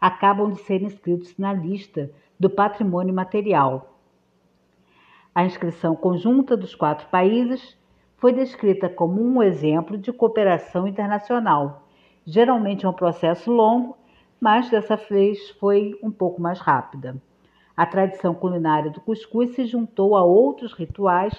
[0.00, 4.00] acabam de ser inscritos na lista do patrimônio material.
[5.34, 7.76] A inscrição conjunta dos quatro países
[8.16, 11.88] foi descrita como um exemplo de cooperação internacional.
[12.24, 13.98] Geralmente é um processo longo,
[14.44, 17.16] mas dessa vez foi um pouco mais rápida.
[17.74, 21.34] A tradição culinária do cuscuz se juntou a outros rituais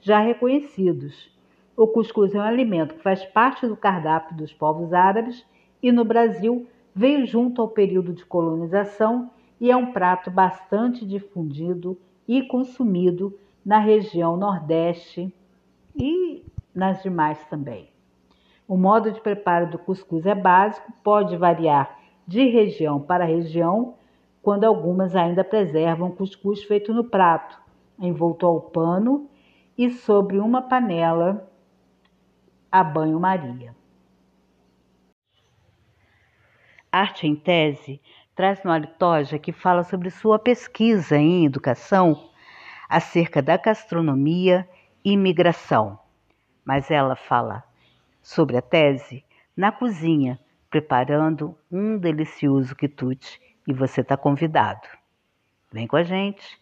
[0.00, 1.36] já reconhecidos
[1.76, 5.44] o cuscuz é um alimento que faz parte do cardápio dos povos árabes
[5.82, 9.30] e no Brasil veio junto ao período de colonização
[9.60, 15.30] e é um prato bastante difundido e consumido na região Nordeste
[15.94, 16.42] e
[16.74, 17.90] nas demais também.
[18.66, 23.94] O modo de preparo do cuscuz é básico, pode variar de região para região,
[24.42, 27.58] quando algumas ainda preservam cuscuz feito no prato,
[27.98, 29.28] envolto ao pano
[29.76, 31.50] e sobre uma panela
[32.70, 33.74] a banho-maria.
[36.90, 38.00] Arte em Tese
[38.34, 42.30] traz no Alitoja que fala sobre sua pesquisa em educação
[42.88, 44.68] acerca da gastronomia
[45.04, 45.98] e migração.
[46.64, 47.64] Mas ela fala
[48.22, 49.24] sobre a tese
[49.56, 50.38] na cozinha,
[50.70, 54.86] preparando um delicioso quitute e você está convidado.
[55.72, 56.60] Vem com a gente.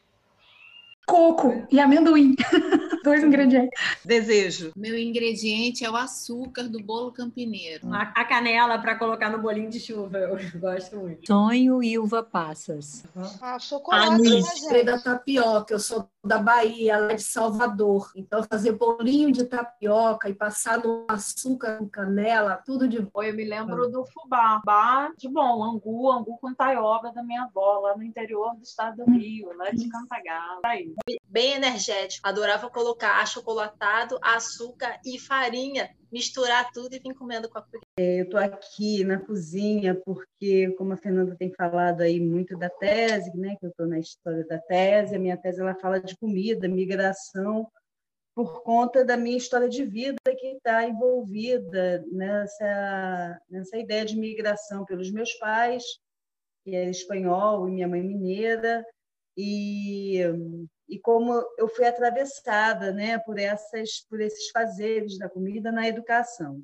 [1.06, 2.34] Coco e amendoim.
[3.04, 3.78] Dois ingredientes.
[4.02, 4.72] Desejo.
[4.74, 7.86] Meu ingrediente é o açúcar do bolo campineiro.
[7.92, 11.26] A canela para colocar no bolinho de chuva, eu gosto muito.
[11.26, 13.04] Sonho e uva passas.
[13.42, 14.84] Ah, chocolate, né, gente?
[14.84, 18.10] da tapioca, eu sou da Bahia, ela é de Salvador.
[18.16, 23.22] Então, fazer bolinho de tapioca e passar no açúcar com canela, tudo de bom.
[23.22, 24.60] Eu me lembro do fubá.
[24.60, 29.04] Fubá de bom, angu, angu com taioba da minha avó, lá no interior do estado
[29.04, 30.60] do Rio, lá de Cantagalo.
[30.64, 30.94] Aí.
[31.28, 32.26] Bem energético.
[32.26, 37.82] Adorava colocar achocolatado, açúcar e farinha misturar tudo e vir comendo com a colher.
[37.98, 42.70] É, eu estou aqui na cozinha porque, como a Fernanda tem falado aí muito da
[42.70, 46.16] tese, né, que eu estou na história da tese, a minha tese ela fala de
[46.16, 47.68] comida, migração,
[48.34, 54.84] por conta da minha história de vida que está envolvida nessa, nessa ideia de migração
[54.84, 55.84] pelos meus pais,
[56.64, 58.84] que é espanhol e minha mãe mineira,
[59.36, 60.20] e
[60.88, 66.62] e como eu fui atravessada né, por, essas, por esses fazeres da comida na educação.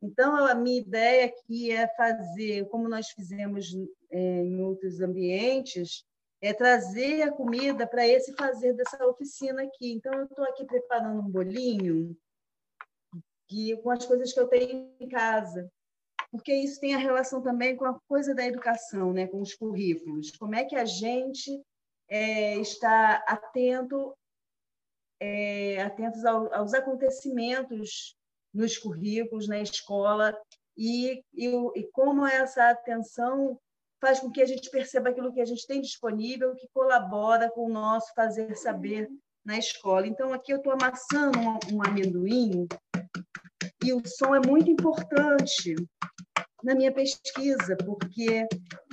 [0.00, 3.74] Então, a minha ideia aqui é fazer, como nós fizemos
[4.10, 6.04] é, em outros ambientes,
[6.40, 9.92] é trazer a comida para esse fazer dessa oficina aqui.
[9.92, 12.16] Então, eu estou aqui preparando um bolinho
[13.48, 15.68] que, com as coisas que eu tenho em casa,
[16.30, 20.30] porque isso tem a relação também com a coisa da educação, né, com os currículos.
[20.36, 21.60] Como é que a gente
[22.08, 24.16] é, estar atento,
[25.20, 28.16] é, atentos ao, aos acontecimentos
[28.52, 30.36] nos currículos, na escola,
[30.76, 33.58] e, e, e como essa atenção
[34.00, 37.66] faz com que a gente perceba aquilo que a gente tem disponível, que colabora com
[37.66, 39.08] o nosso fazer saber
[39.44, 40.06] na escola.
[40.06, 42.68] Então, aqui eu estou amassando um, um amendoim
[43.84, 45.74] e o som é muito importante
[46.62, 48.46] na minha pesquisa, porque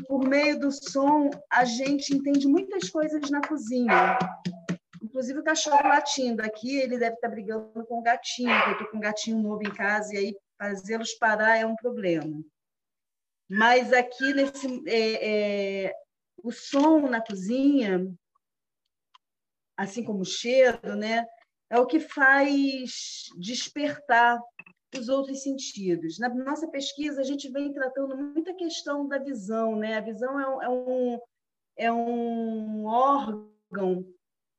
[0.07, 4.17] por meio do som a gente entende muitas coisas na cozinha.
[5.01, 8.97] Inclusive o cachorro latindo aqui, ele deve estar brigando com o gatinho, eu estou com
[8.97, 12.43] um gatinho novo em casa e aí fazê-los parar é um problema.
[13.49, 15.93] Mas aqui nesse é, é,
[16.43, 18.11] o som na cozinha,
[19.77, 21.25] assim como o cheiro, né,
[21.69, 24.39] é o que faz despertar
[24.97, 26.19] os outros sentidos.
[26.19, 29.75] Na nossa pesquisa, a gente vem tratando muita questão da visão.
[29.75, 29.95] Né?
[29.95, 31.19] A visão é um, é um,
[31.77, 34.05] é um órgão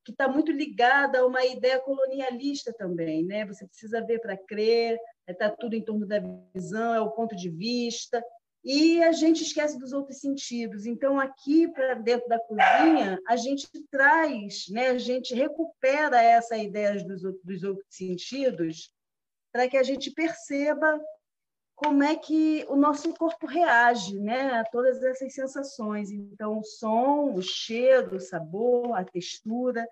[0.04, 3.24] que está muito ligada a uma ideia colonialista também.
[3.24, 3.44] Né?
[3.46, 6.22] Você precisa ver para crer, está tudo em torno da
[6.54, 8.22] visão, é o ponto de vista.
[8.64, 10.86] E a gente esquece dos outros sentidos.
[10.86, 14.88] Então, aqui para dentro da cozinha, a gente traz, né?
[14.88, 18.90] a gente recupera essa ideia dos, dos outros sentidos
[19.56, 21.00] para que a gente perceba
[21.74, 26.10] como é que o nosso corpo reage né, a todas essas sensações.
[26.10, 29.88] Então, o som, o cheiro, o sabor, a textura.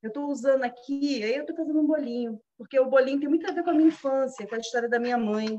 [0.00, 3.44] Eu estou usando aqui, aí eu estou fazendo um bolinho, porque o bolinho tem muito
[3.50, 5.58] a ver com a minha infância, com a história da minha mãe.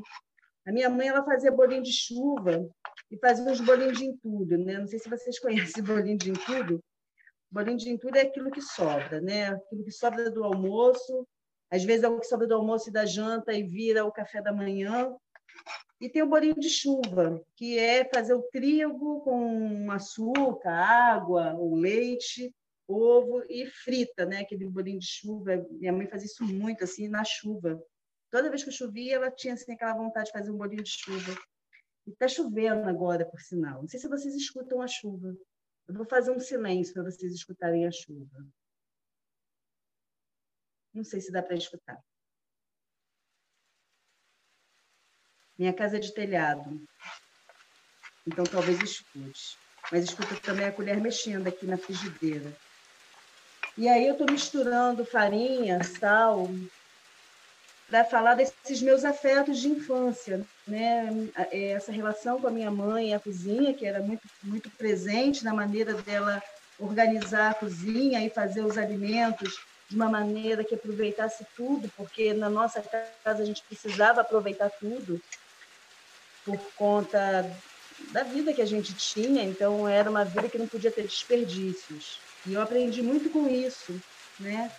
[0.66, 2.66] A minha mãe ela fazia bolinho de chuva
[3.12, 4.78] e fazia uns bolinhos de entulho, né?
[4.78, 6.82] Não sei se vocês conhecem bolinho de entulho.
[7.52, 9.50] Bolinho de entulho é aquilo que sobra, né?
[9.50, 11.28] Aquilo que sobra do almoço,
[11.72, 14.42] às vezes é o que sobra do almoço e da janta e vira o café
[14.42, 15.16] da manhã.
[16.02, 21.76] E tem o bolinho de chuva, que é fazer o trigo com açúcar, água, ou
[21.76, 22.54] leite,
[22.88, 24.40] ovo e frita, né?
[24.40, 25.64] Aquele bolinho de chuva.
[25.72, 27.80] Minha mãe fazia isso muito assim na chuva.
[28.32, 31.38] Toda vez que chovia, ela tinha assim aquela vontade de fazer um bolinho de chuva.
[32.08, 33.82] E está chovendo agora, por sinal.
[33.82, 35.36] Não sei se vocês escutam a chuva.
[35.88, 38.48] Eu vou fazer um silêncio para vocês escutarem a chuva.
[40.94, 41.98] Não sei se dá para escutar.
[45.58, 46.82] Minha casa é de telhado,
[48.26, 49.58] então talvez escute.
[49.92, 52.56] Mas escuta também a colher mexendo aqui na frigideira.
[53.78, 56.48] E aí eu estou misturando farinha, sal,
[57.90, 61.30] para falar desses meus afetos de infância, né?
[61.52, 65.54] É, essa relação com a minha mãe, a cozinha, que era muito muito presente na
[65.54, 66.42] maneira dela
[66.78, 69.60] organizar a cozinha e fazer os alimentos
[69.90, 75.20] de uma maneira que aproveitasse tudo, porque na nossa casa a gente precisava aproveitar tudo
[76.46, 77.50] por conta
[78.12, 82.20] da vida que a gente tinha, então era uma vida que não podia ter desperdícios.
[82.46, 84.00] E eu aprendi muito com isso,
[84.40, 84.72] né?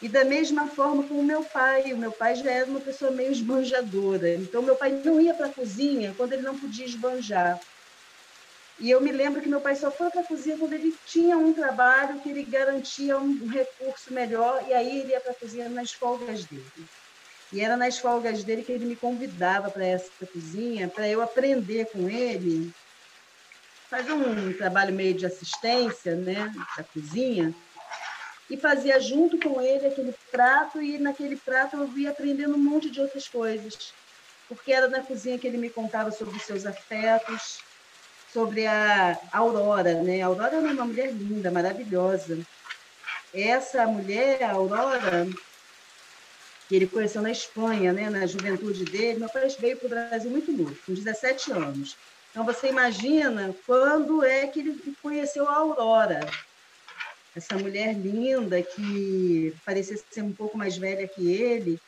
[0.00, 1.92] E da mesma forma com o meu pai.
[1.92, 4.34] O meu pai já era uma pessoa meio esbanjadora.
[4.34, 7.58] Então, meu pai não ia para a cozinha quando ele não podia esbanjar.
[8.80, 11.36] E eu me lembro que meu pai só foi para a cozinha quando ele tinha
[11.36, 15.68] um trabalho que ele garantia um recurso melhor, e aí ele ia para a cozinha
[15.68, 16.62] nas folgas dele.
[17.52, 21.86] E era nas folgas dele que ele me convidava para essa cozinha, para eu aprender
[21.86, 22.70] com ele,
[23.90, 27.52] fazer um trabalho meio de assistência né, da cozinha,
[28.48, 32.90] e fazia junto com ele aquele prato, e naquele prato eu via aprendendo um monte
[32.90, 33.74] de outras coisas,
[34.48, 37.58] porque era na cozinha que ele me contava sobre os seus afetos,
[38.32, 40.02] sobre a Aurora.
[40.02, 40.22] Né?
[40.22, 42.38] A Aurora é uma mulher linda, maravilhosa.
[43.32, 45.26] Essa mulher, a Aurora,
[46.68, 50.30] que ele conheceu na Espanha, né, na juventude dele, meu pai veio para o Brasil
[50.30, 51.96] muito novo, com 17 anos.
[52.30, 56.20] Então, você imagina quando é que ele conheceu a Aurora,
[57.34, 61.80] essa mulher linda que parecia ser um pouco mais velha que ele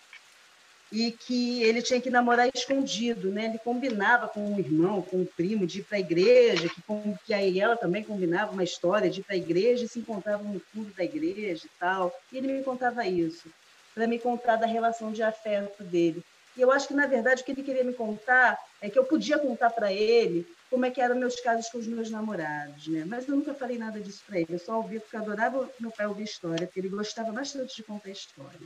[0.93, 3.45] e que ele tinha que namorar escondido, né?
[3.47, 6.83] Ele combinava com o irmão, com o primo de ir para a igreja, que,
[7.27, 10.53] que aí ela também combinava uma história de ir para a igreja e se encontravam
[10.53, 12.13] no fundo da igreja e tal.
[12.33, 13.49] E ele me contava isso,
[13.95, 16.25] para me contar da relação de afeto dele.
[16.57, 19.05] E eu acho que, na verdade, o que ele queria me contar é que eu
[19.05, 23.05] podia contar para ele como é que eram meus casos com os meus namorados, né?
[23.07, 24.55] Mas eu nunca falei nada disso para ele.
[24.55, 27.83] Eu só ouvia porque eu adorava meu pai ouvir história, porque ele gostava bastante de
[27.85, 28.59] contar história.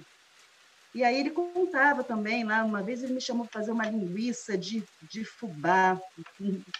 [0.94, 4.56] E aí ele contava também lá, uma vez ele me chamou para fazer uma linguiça
[4.56, 6.00] de, de fubá.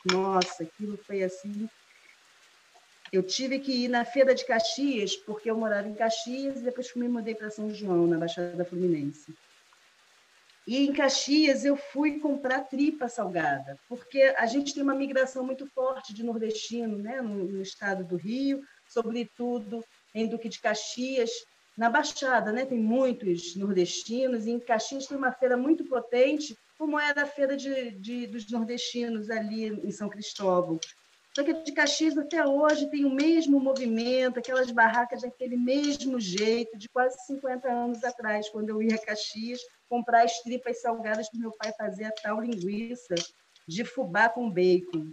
[0.05, 1.69] Nossa, aquilo foi assim.
[3.13, 6.95] Eu tive que ir na feira de Caxias, porque eu morava em Caxias e depois
[6.95, 9.35] me mudei para São João, na Baixada Fluminense.
[10.67, 15.67] E em Caxias eu fui comprar tripa salgada, porque a gente tem uma migração muito
[15.67, 19.85] forte de nordestino né, no, no estado do Rio, sobretudo
[20.15, 21.31] em Duque de Caxias.
[21.77, 26.99] Na Baixada né, tem muitos nordestinos, e em Caxias tem uma feira muito potente, como
[26.99, 30.79] era a feira de, de, dos nordestinos ali em São Cristóvão.
[31.35, 36.79] Só que de Caxias até hoje tem o mesmo movimento, aquelas barracas daquele mesmo jeito,
[36.79, 41.39] de quase 50 anos atrás, quando eu ia a Caxias comprar as tripas salgadas que
[41.39, 43.17] meu pai fazia tal linguiça
[43.67, 45.13] de fubá com bacon.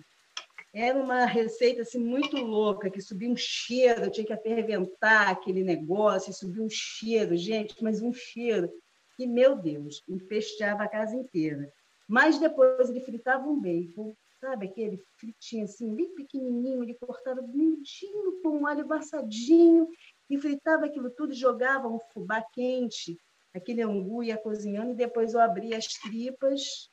[0.73, 6.33] Era uma receita assim, muito louca, que subia um cheiro, tinha que aferventar aquele negócio,
[6.33, 8.71] subia um cheiro, gente, mas um cheiro
[9.17, 11.71] que, meu Deus, empesteava a casa inteira.
[12.07, 18.41] Mas depois ele fritava um bacon, sabe aquele fritinho assim, bem pequenininho, ele cortava miudinho
[18.41, 19.87] com um alho passadinho
[20.29, 23.17] e fritava aquilo tudo e jogava um fubá quente,
[23.53, 26.89] aquele angu ia cozinhando e depois eu abria as tripas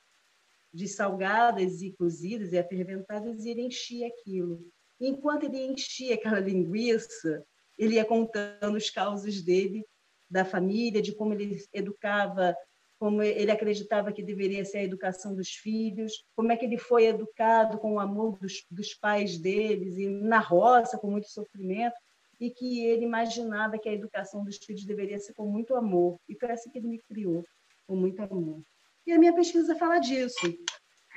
[0.73, 4.67] de salgadas e cozidas e aferventadas e ele enchia aquilo.
[4.99, 7.43] Enquanto ele enchia aquela linguiça,
[7.77, 9.85] ele ia contando os causos dele,
[10.29, 12.55] da família, de como ele educava
[12.99, 17.05] como ele acreditava que deveria ser a educação dos filhos, como é que ele foi
[17.05, 21.95] educado com o amor dos, dos pais deles e na roça, com muito sofrimento,
[22.39, 26.19] e que ele imaginava que a educação dos filhos deveria ser com muito amor.
[26.27, 27.45] E foi assim que ele me criou,
[27.87, 28.61] com muito amor.
[29.09, 30.37] E a minha pesquisa fala disso,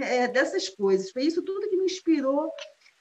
[0.01, 1.11] é, dessas coisas.
[1.11, 2.51] Foi isso tudo que me inspirou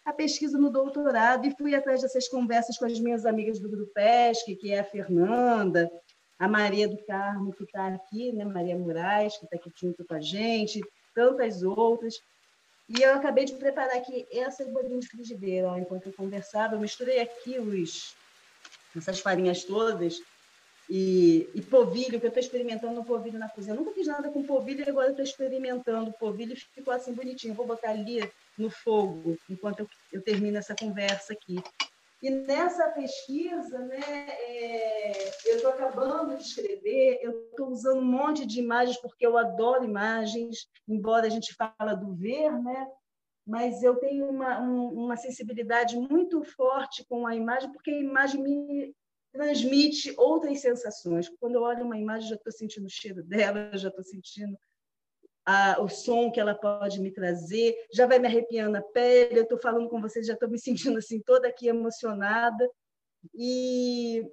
[0.03, 3.89] a pesquisa no doutorado e fui atrás dessas conversas com as minhas amigas do Grupo
[3.93, 5.89] PESC, que é a Fernanda,
[6.37, 8.43] a Maria do Carmo, que está aqui, né?
[8.43, 10.81] Maria Moraes, que está aqui junto com a gente,
[11.15, 12.21] tantas outras.
[12.89, 15.69] E eu acabei de preparar aqui essas bolinhas de frigideira.
[15.69, 18.13] Ó, enquanto eu conversava, eu misturei aqui os,
[18.93, 20.21] essas farinhas todas
[20.93, 23.73] e, e polvilho, que eu estou experimentando polvilho na cozinha.
[23.73, 27.53] Eu nunca fiz nada com polvilho e agora estou experimentando polvilho e ficou assim bonitinho.
[27.53, 31.63] vou botar ali no fogo enquanto eu, eu termino essa conversa aqui.
[32.21, 38.45] E nessa pesquisa, né, é, eu estou acabando de escrever, eu estou usando um monte
[38.45, 42.85] de imagens, porque eu adoro imagens, embora a gente fala do ver, né,
[43.47, 48.43] mas eu tenho uma, um, uma sensibilidade muito forte com a imagem, porque a imagem
[48.43, 48.93] me
[49.31, 51.29] transmite outras sensações.
[51.39, 54.57] Quando eu olho uma imagem, já estou sentindo o cheiro dela, já estou sentindo
[55.45, 59.39] a, o som que ela pode me trazer, já vai me arrepiando a pele.
[59.39, 62.69] Eu estou falando com vocês, já estou me sentindo assim toda aqui emocionada.
[63.33, 64.23] E,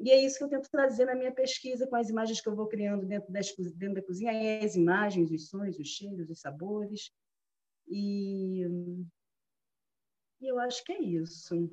[0.00, 2.54] e é isso que eu tento trazer na minha pesquisa com as imagens que eu
[2.54, 6.40] vou criando dentro, das, dentro da cozinha, é as imagens, os sons, os cheiros, os
[6.40, 7.10] sabores.
[7.86, 8.64] E,
[10.40, 11.68] e eu acho que é isso.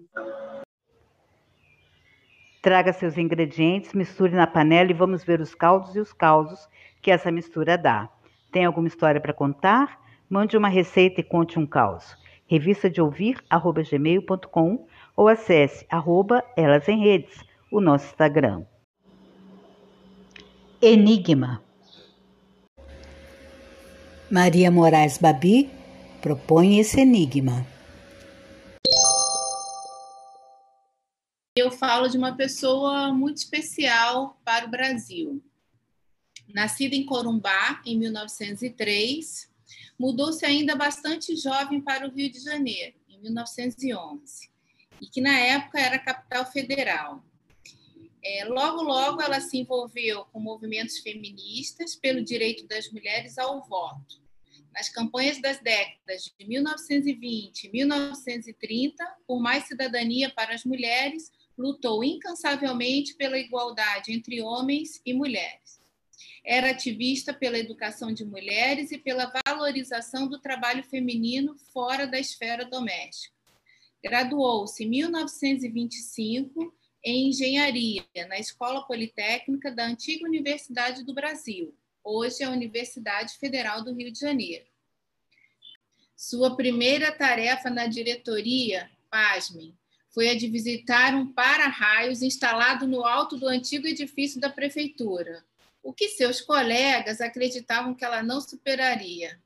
[2.66, 6.68] Traga seus ingredientes, misture na panela e vamos ver os caldos e os causos
[7.00, 8.10] que essa mistura dá.
[8.52, 10.00] Tem alguma história para contar?
[10.28, 12.18] Mande uma receita e conte um caos.
[12.48, 17.40] Revista de ouvir, arroba gmail.com ou acesse arroba elas em redes,
[17.72, 18.64] o nosso Instagram.
[20.82, 21.62] Enigma
[24.32, 25.70] Maria Moraes Babi
[26.20, 27.75] propõe esse enigma.
[31.66, 35.44] Eu falo de uma pessoa muito especial para o Brasil.
[36.54, 39.52] Nascida em Corumbá em 1903,
[39.98, 44.48] mudou-se ainda bastante jovem para o Rio de Janeiro, em 1911,
[45.02, 47.26] e que na época era capital federal.
[48.24, 54.24] É, logo, logo ela se envolveu com movimentos feministas pelo direito das mulheres ao voto.
[54.72, 62.04] Nas campanhas das décadas de 1920 e 1930, por mais cidadania para as mulheres, lutou
[62.04, 65.82] incansavelmente pela igualdade entre homens e mulheres.
[66.44, 72.66] Era ativista pela educação de mulheres e pela valorização do trabalho feminino fora da esfera
[72.66, 73.36] doméstica.
[74.04, 76.74] Graduou-se em 1925
[77.04, 83.94] em engenharia na Escola Politécnica da antiga Universidade do Brasil, hoje a Universidade Federal do
[83.94, 84.66] Rio de Janeiro.
[86.16, 89.76] Sua primeira tarefa na diretoria, pasmem,
[90.16, 95.44] foi a de visitar um para-raios instalado no alto do antigo edifício da prefeitura,
[95.84, 99.38] o que seus colegas acreditavam que ela não superaria.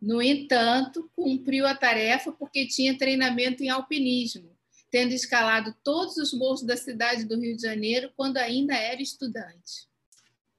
[0.00, 4.56] No entanto, cumpriu a tarefa porque tinha treinamento em alpinismo,
[4.92, 9.88] tendo escalado todos os morros da cidade do Rio de Janeiro quando ainda era estudante.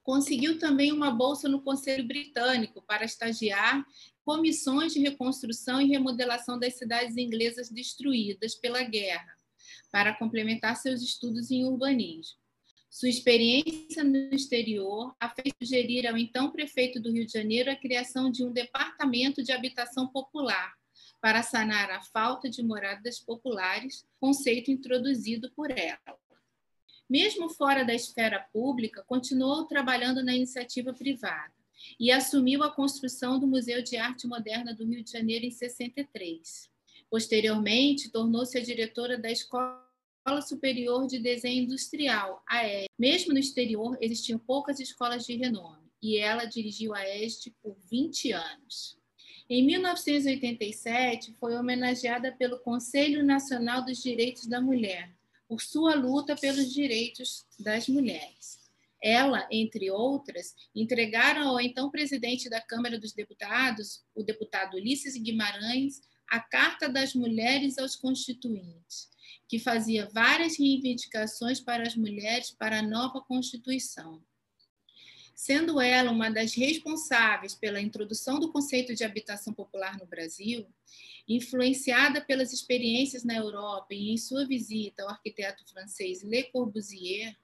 [0.04, 3.86] Conseguiu também uma bolsa no Conselho Britânico para estagiar
[4.26, 9.37] comissões de reconstrução e remodelação das cidades inglesas destruídas pela guerra,
[9.92, 12.40] para complementar seus estudos em urbanismo.
[12.90, 17.76] Sua experiência no exterior a fez sugerir ao então prefeito do Rio de Janeiro a
[17.76, 20.74] criação de um departamento de habitação popular
[21.22, 26.00] para sanar a falta de moradas populares, conceito introduzido por ela.
[27.10, 31.54] Mesmo fora da esfera pública, continuou trabalhando na iniciativa privada
[32.00, 36.70] e assumiu a construção do Museu de Arte Moderna do Rio de Janeiro em 63.
[37.10, 39.82] Posteriormente, tornou-se a diretora da Escola
[40.46, 42.88] Superior de Desenho Industrial, a ESD.
[43.00, 48.34] Mesmo no exterior, existiam poucas escolas de renome, e ela dirigiu a ESD por 20
[48.34, 48.98] anos.
[49.50, 55.16] Em 1987, foi homenageada pelo Conselho Nacional dos Direitos da Mulher,
[55.48, 58.68] por sua luta pelos direitos das mulheres.
[59.02, 66.02] Ela, entre outras, entregaram ao então presidente da Câmara dos Deputados, o deputado Ulisses Guimarães,
[66.30, 69.10] a Carta das Mulheres aos Constituintes,
[69.48, 74.22] que fazia várias reivindicações para as mulheres para a nova Constituição.
[75.34, 80.68] Sendo ela uma das responsáveis pela introdução do conceito de habitação popular no Brasil,
[81.28, 87.38] influenciada pelas experiências na Europa e em sua visita ao arquiteto francês Le Corbusier,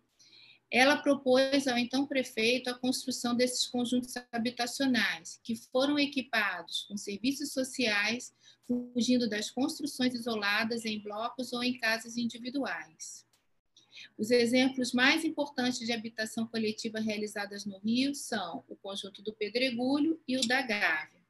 [0.74, 7.54] ela propôs ao então prefeito a construção desses conjuntos habitacionais, que foram equipados com serviços
[7.54, 8.34] sociais,
[8.66, 13.24] fugindo das construções isoladas em blocos ou em casas individuais.
[14.18, 20.20] Os exemplos mais importantes de habitação coletiva realizadas no Rio são o conjunto do Pedregulho
[20.28, 21.22] e o da Gávea,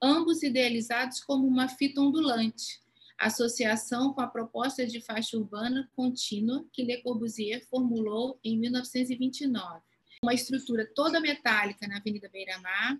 [0.00, 2.80] ambos idealizados como uma fita ondulante,
[3.18, 9.80] associação com a proposta de faixa urbana contínua que Le Corbusier formulou em 1929.
[10.22, 12.98] Uma estrutura toda metálica na Avenida Beira-Mar,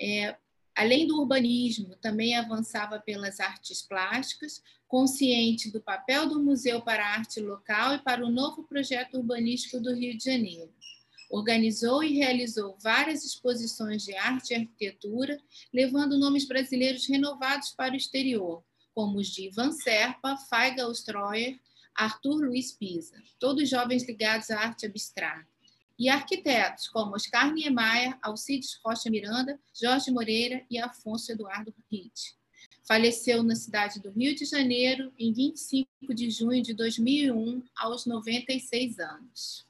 [0.00, 0.36] é,
[0.74, 7.12] Além do urbanismo, também avançava pelas artes plásticas, consciente do papel do museu para a
[7.14, 10.72] arte local e para o novo projeto urbanístico do Rio de Janeiro.
[11.30, 15.38] Organizou e realizou várias exposições de arte e arquitetura,
[15.72, 18.64] levando nomes brasileiros renovados para o exterior,
[18.94, 21.58] como os de Ivan Serpa, Faiga Ostroyer,
[21.94, 25.46] Arthur Luiz Pisa, todos jovens ligados à arte abstrata
[25.98, 32.34] e arquitetos como Oscar Niemeyer, Alcides Rocha Miranda, Jorge Moreira e Afonso Eduardo Ritt.
[32.82, 38.98] Faleceu na cidade do Rio de Janeiro em 25 de junho de 2001, aos 96
[38.98, 39.66] anos.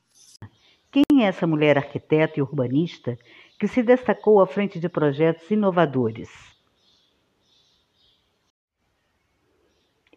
[0.90, 3.18] Quem é essa mulher arquiteta e urbanista
[3.58, 6.51] que se destacou à frente de projetos inovadores?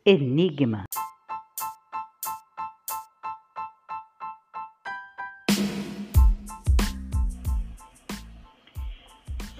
[0.08, 0.86] Enigma.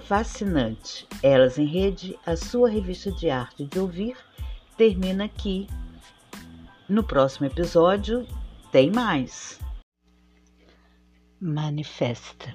[0.04, 1.04] fascinante.
[1.20, 4.16] Elas em Rede, a sua revista de arte de ouvir,
[4.76, 5.66] termina aqui.
[6.88, 8.24] No próximo episódio
[8.70, 9.58] tem mais.
[11.40, 12.54] Manifesta.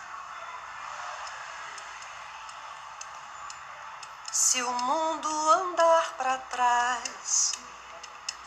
[4.33, 7.51] Se o mundo andar para trás,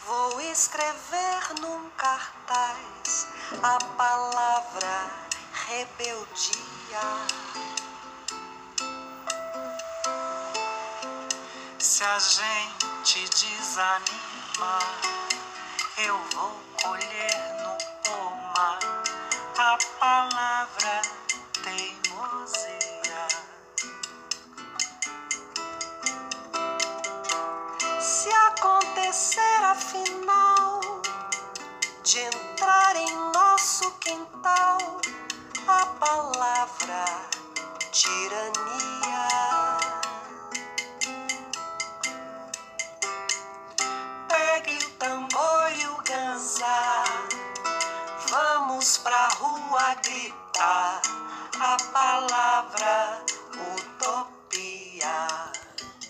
[0.06, 3.28] vou escrever num cartaz
[3.62, 5.11] a palavra
[5.66, 7.02] rebeldia.
[11.78, 15.01] Se a gente desanimar,
[15.98, 17.77] eu vou colher no
[18.09, 18.78] pomar
[19.59, 21.02] a palavra
[29.15, 30.81] acontecer afinal
[32.03, 34.78] de entrar em nosso quintal
[35.69, 37.05] a palavra
[37.93, 39.28] tirania.
[44.28, 47.05] Pegue o tambor e o ganzá,
[48.31, 51.03] vamos pra rua gritar
[51.61, 53.24] a palavra
[53.77, 55.53] utopia.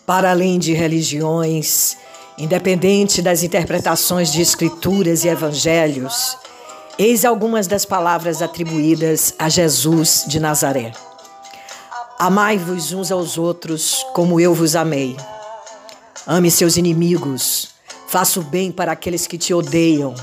[0.06, 1.98] Para além de religiões,
[2.36, 6.36] Independente das interpretações de escrituras e evangelhos,
[6.98, 10.90] eis algumas das palavras atribuídas a Jesus de Nazaré.
[12.18, 15.16] Amai-vos uns aos outros como eu vos amei.
[16.26, 17.68] Ame seus inimigos,
[18.08, 20.14] faça o bem para aqueles que te odeiam,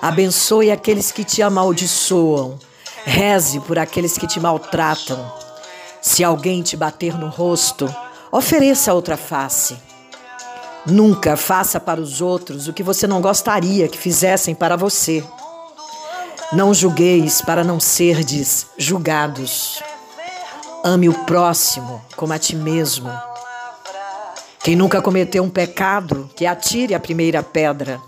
[0.00, 2.58] abençoe aqueles que te amaldiçoam,
[3.04, 5.32] reze por aqueles que te maltratam.
[6.00, 7.94] Se alguém te bater no rosto,
[8.30, 9.91] ofereça outra face.
[10.84, 15.22] Nunca faça para os outros o que você não gostaria que fizessem para você.
[16.52, 19.80] Não julgueis para não serdes julgados.
[20.84, 23.10] Ame o próximo como a ti mesmo.
[24.62, 28.00] Quem nunca cometeu um pecado, que atire a primeira pedra.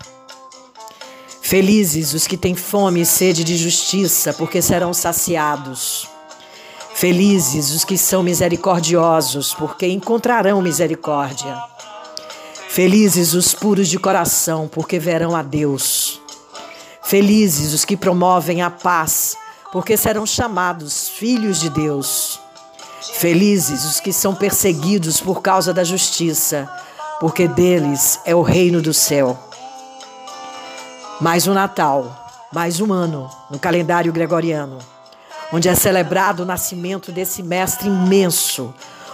[1.41, 6.09] Felizes os que têm fome e sede de justiça, porque serão saciados.
[6.93, 11.74] Felizes os que são misericordiosos, porque encontrarão misericórdia.
[12.75, 16.19] Felizes os puros de coração, porque verão a Deus.
[17.01, 19.37] Felizes os que promovem a paz,
[19.71, 22.37] porque serão chamados filhos de Deus.
[23.13, 26.69] Felizes os que são perseguidos por causa da justiça,
[27.21, 29.39] porque deles é o reino do céu.
[31.21, 32.13] Mais um Natal,
[32.51, 34.79] mais um ano no calendário gregoriano,
[35.53, 38.73] onde é celebrado o nascimento desse mestre imenso,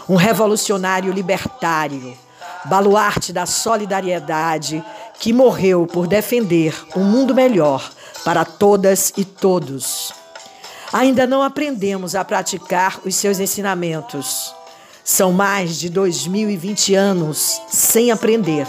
[0.09, 2.17] um revolucionário libertário
[2.65, 4.83] baluarte da solidariedade,
[5.19, 7.91] que morreu por defender um mundo melhor
[8.23, 10.13] para todas e todos.
[10.93, 14.53] Ainda não aprendemos a praticar os seus ensinamentos.
[15.03, 18.67] São mais de 2020 anos sem aprender.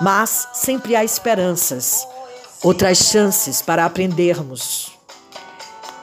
[0.00, 2.06] Mas sempre há esperanças,
[2.62, 4.92] outras chances para aprendermos.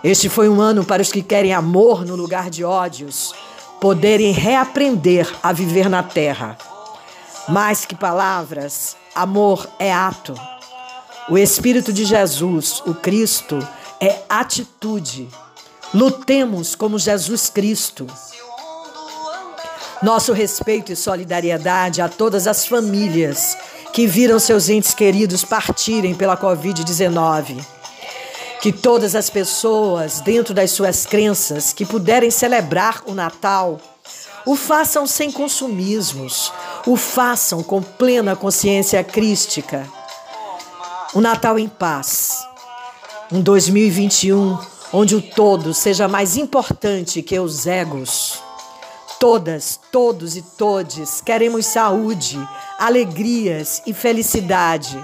[0.03, 3.33] Este foi um ano para os que querem amor no lugar de ódios,
[3.79, 6.57] poderem reaprender a viver na terra.
[7.47, 10.33] Mais que palavras, amor é ato.
[11.29, 13.59] O Espírito de Jesus, o Cristo,
[14.01, 15.29] é atitude.
[15.93, 18.07] Lutemos como Jesus Cristo.
[20.01, 23.55] Nosso respeito e solidariedade a todas as famílias
[23.93, 27.63] que viram seus entes queridos partirem pela Covid-19.
[28.59, 33.79] Que todas as pessoas, dentro das suas crenças, que puderem celebrar o Natal,
[34.45, 36.51] o façam sem consumismos,
[36.85, 39.87] o façam com plena consciência crística.
[41.15, 42.45] Um Natal em paz.
[43.31, 44.57] Um 2021
[44.93, 48.41] onde o todo seja mais importante que os egos.
[49.19, 52.37] Todas, todos e todes queremos saúde,
[52.77, 55.03] alegrias e felicidade.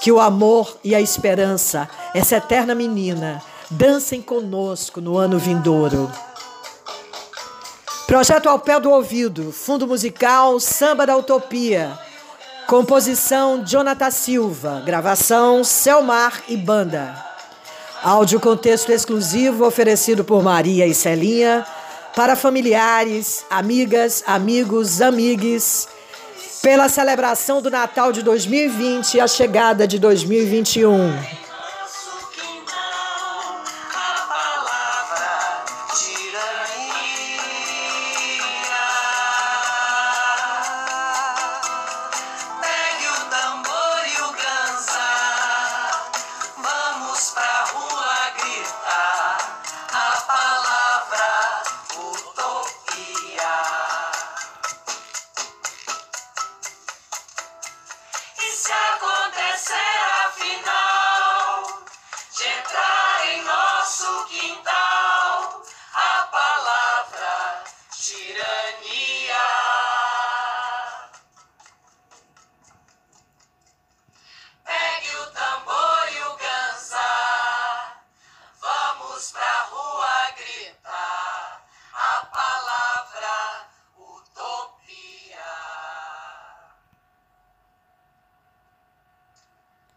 [0.00, 6.10] Que o amor e a esperança, essa eterna menina, dancem conosco no ano vindouro.
[8.12, 11.98] Projeto ao pé do ouvido, fundo musical Samba da Utopia.
[12.66, 17.16] Composição Jonathan Silva, gravação Selmar e Banda.
[18.02, 21.64] Áudio contexto exclusivo oferecido por Maria e Celinha
[22.14, 25.88] para familiares, amigas, amigos, amigues,
[26.60, 31.41] pela celebração do Natal de 2020 e a chegada de 2021.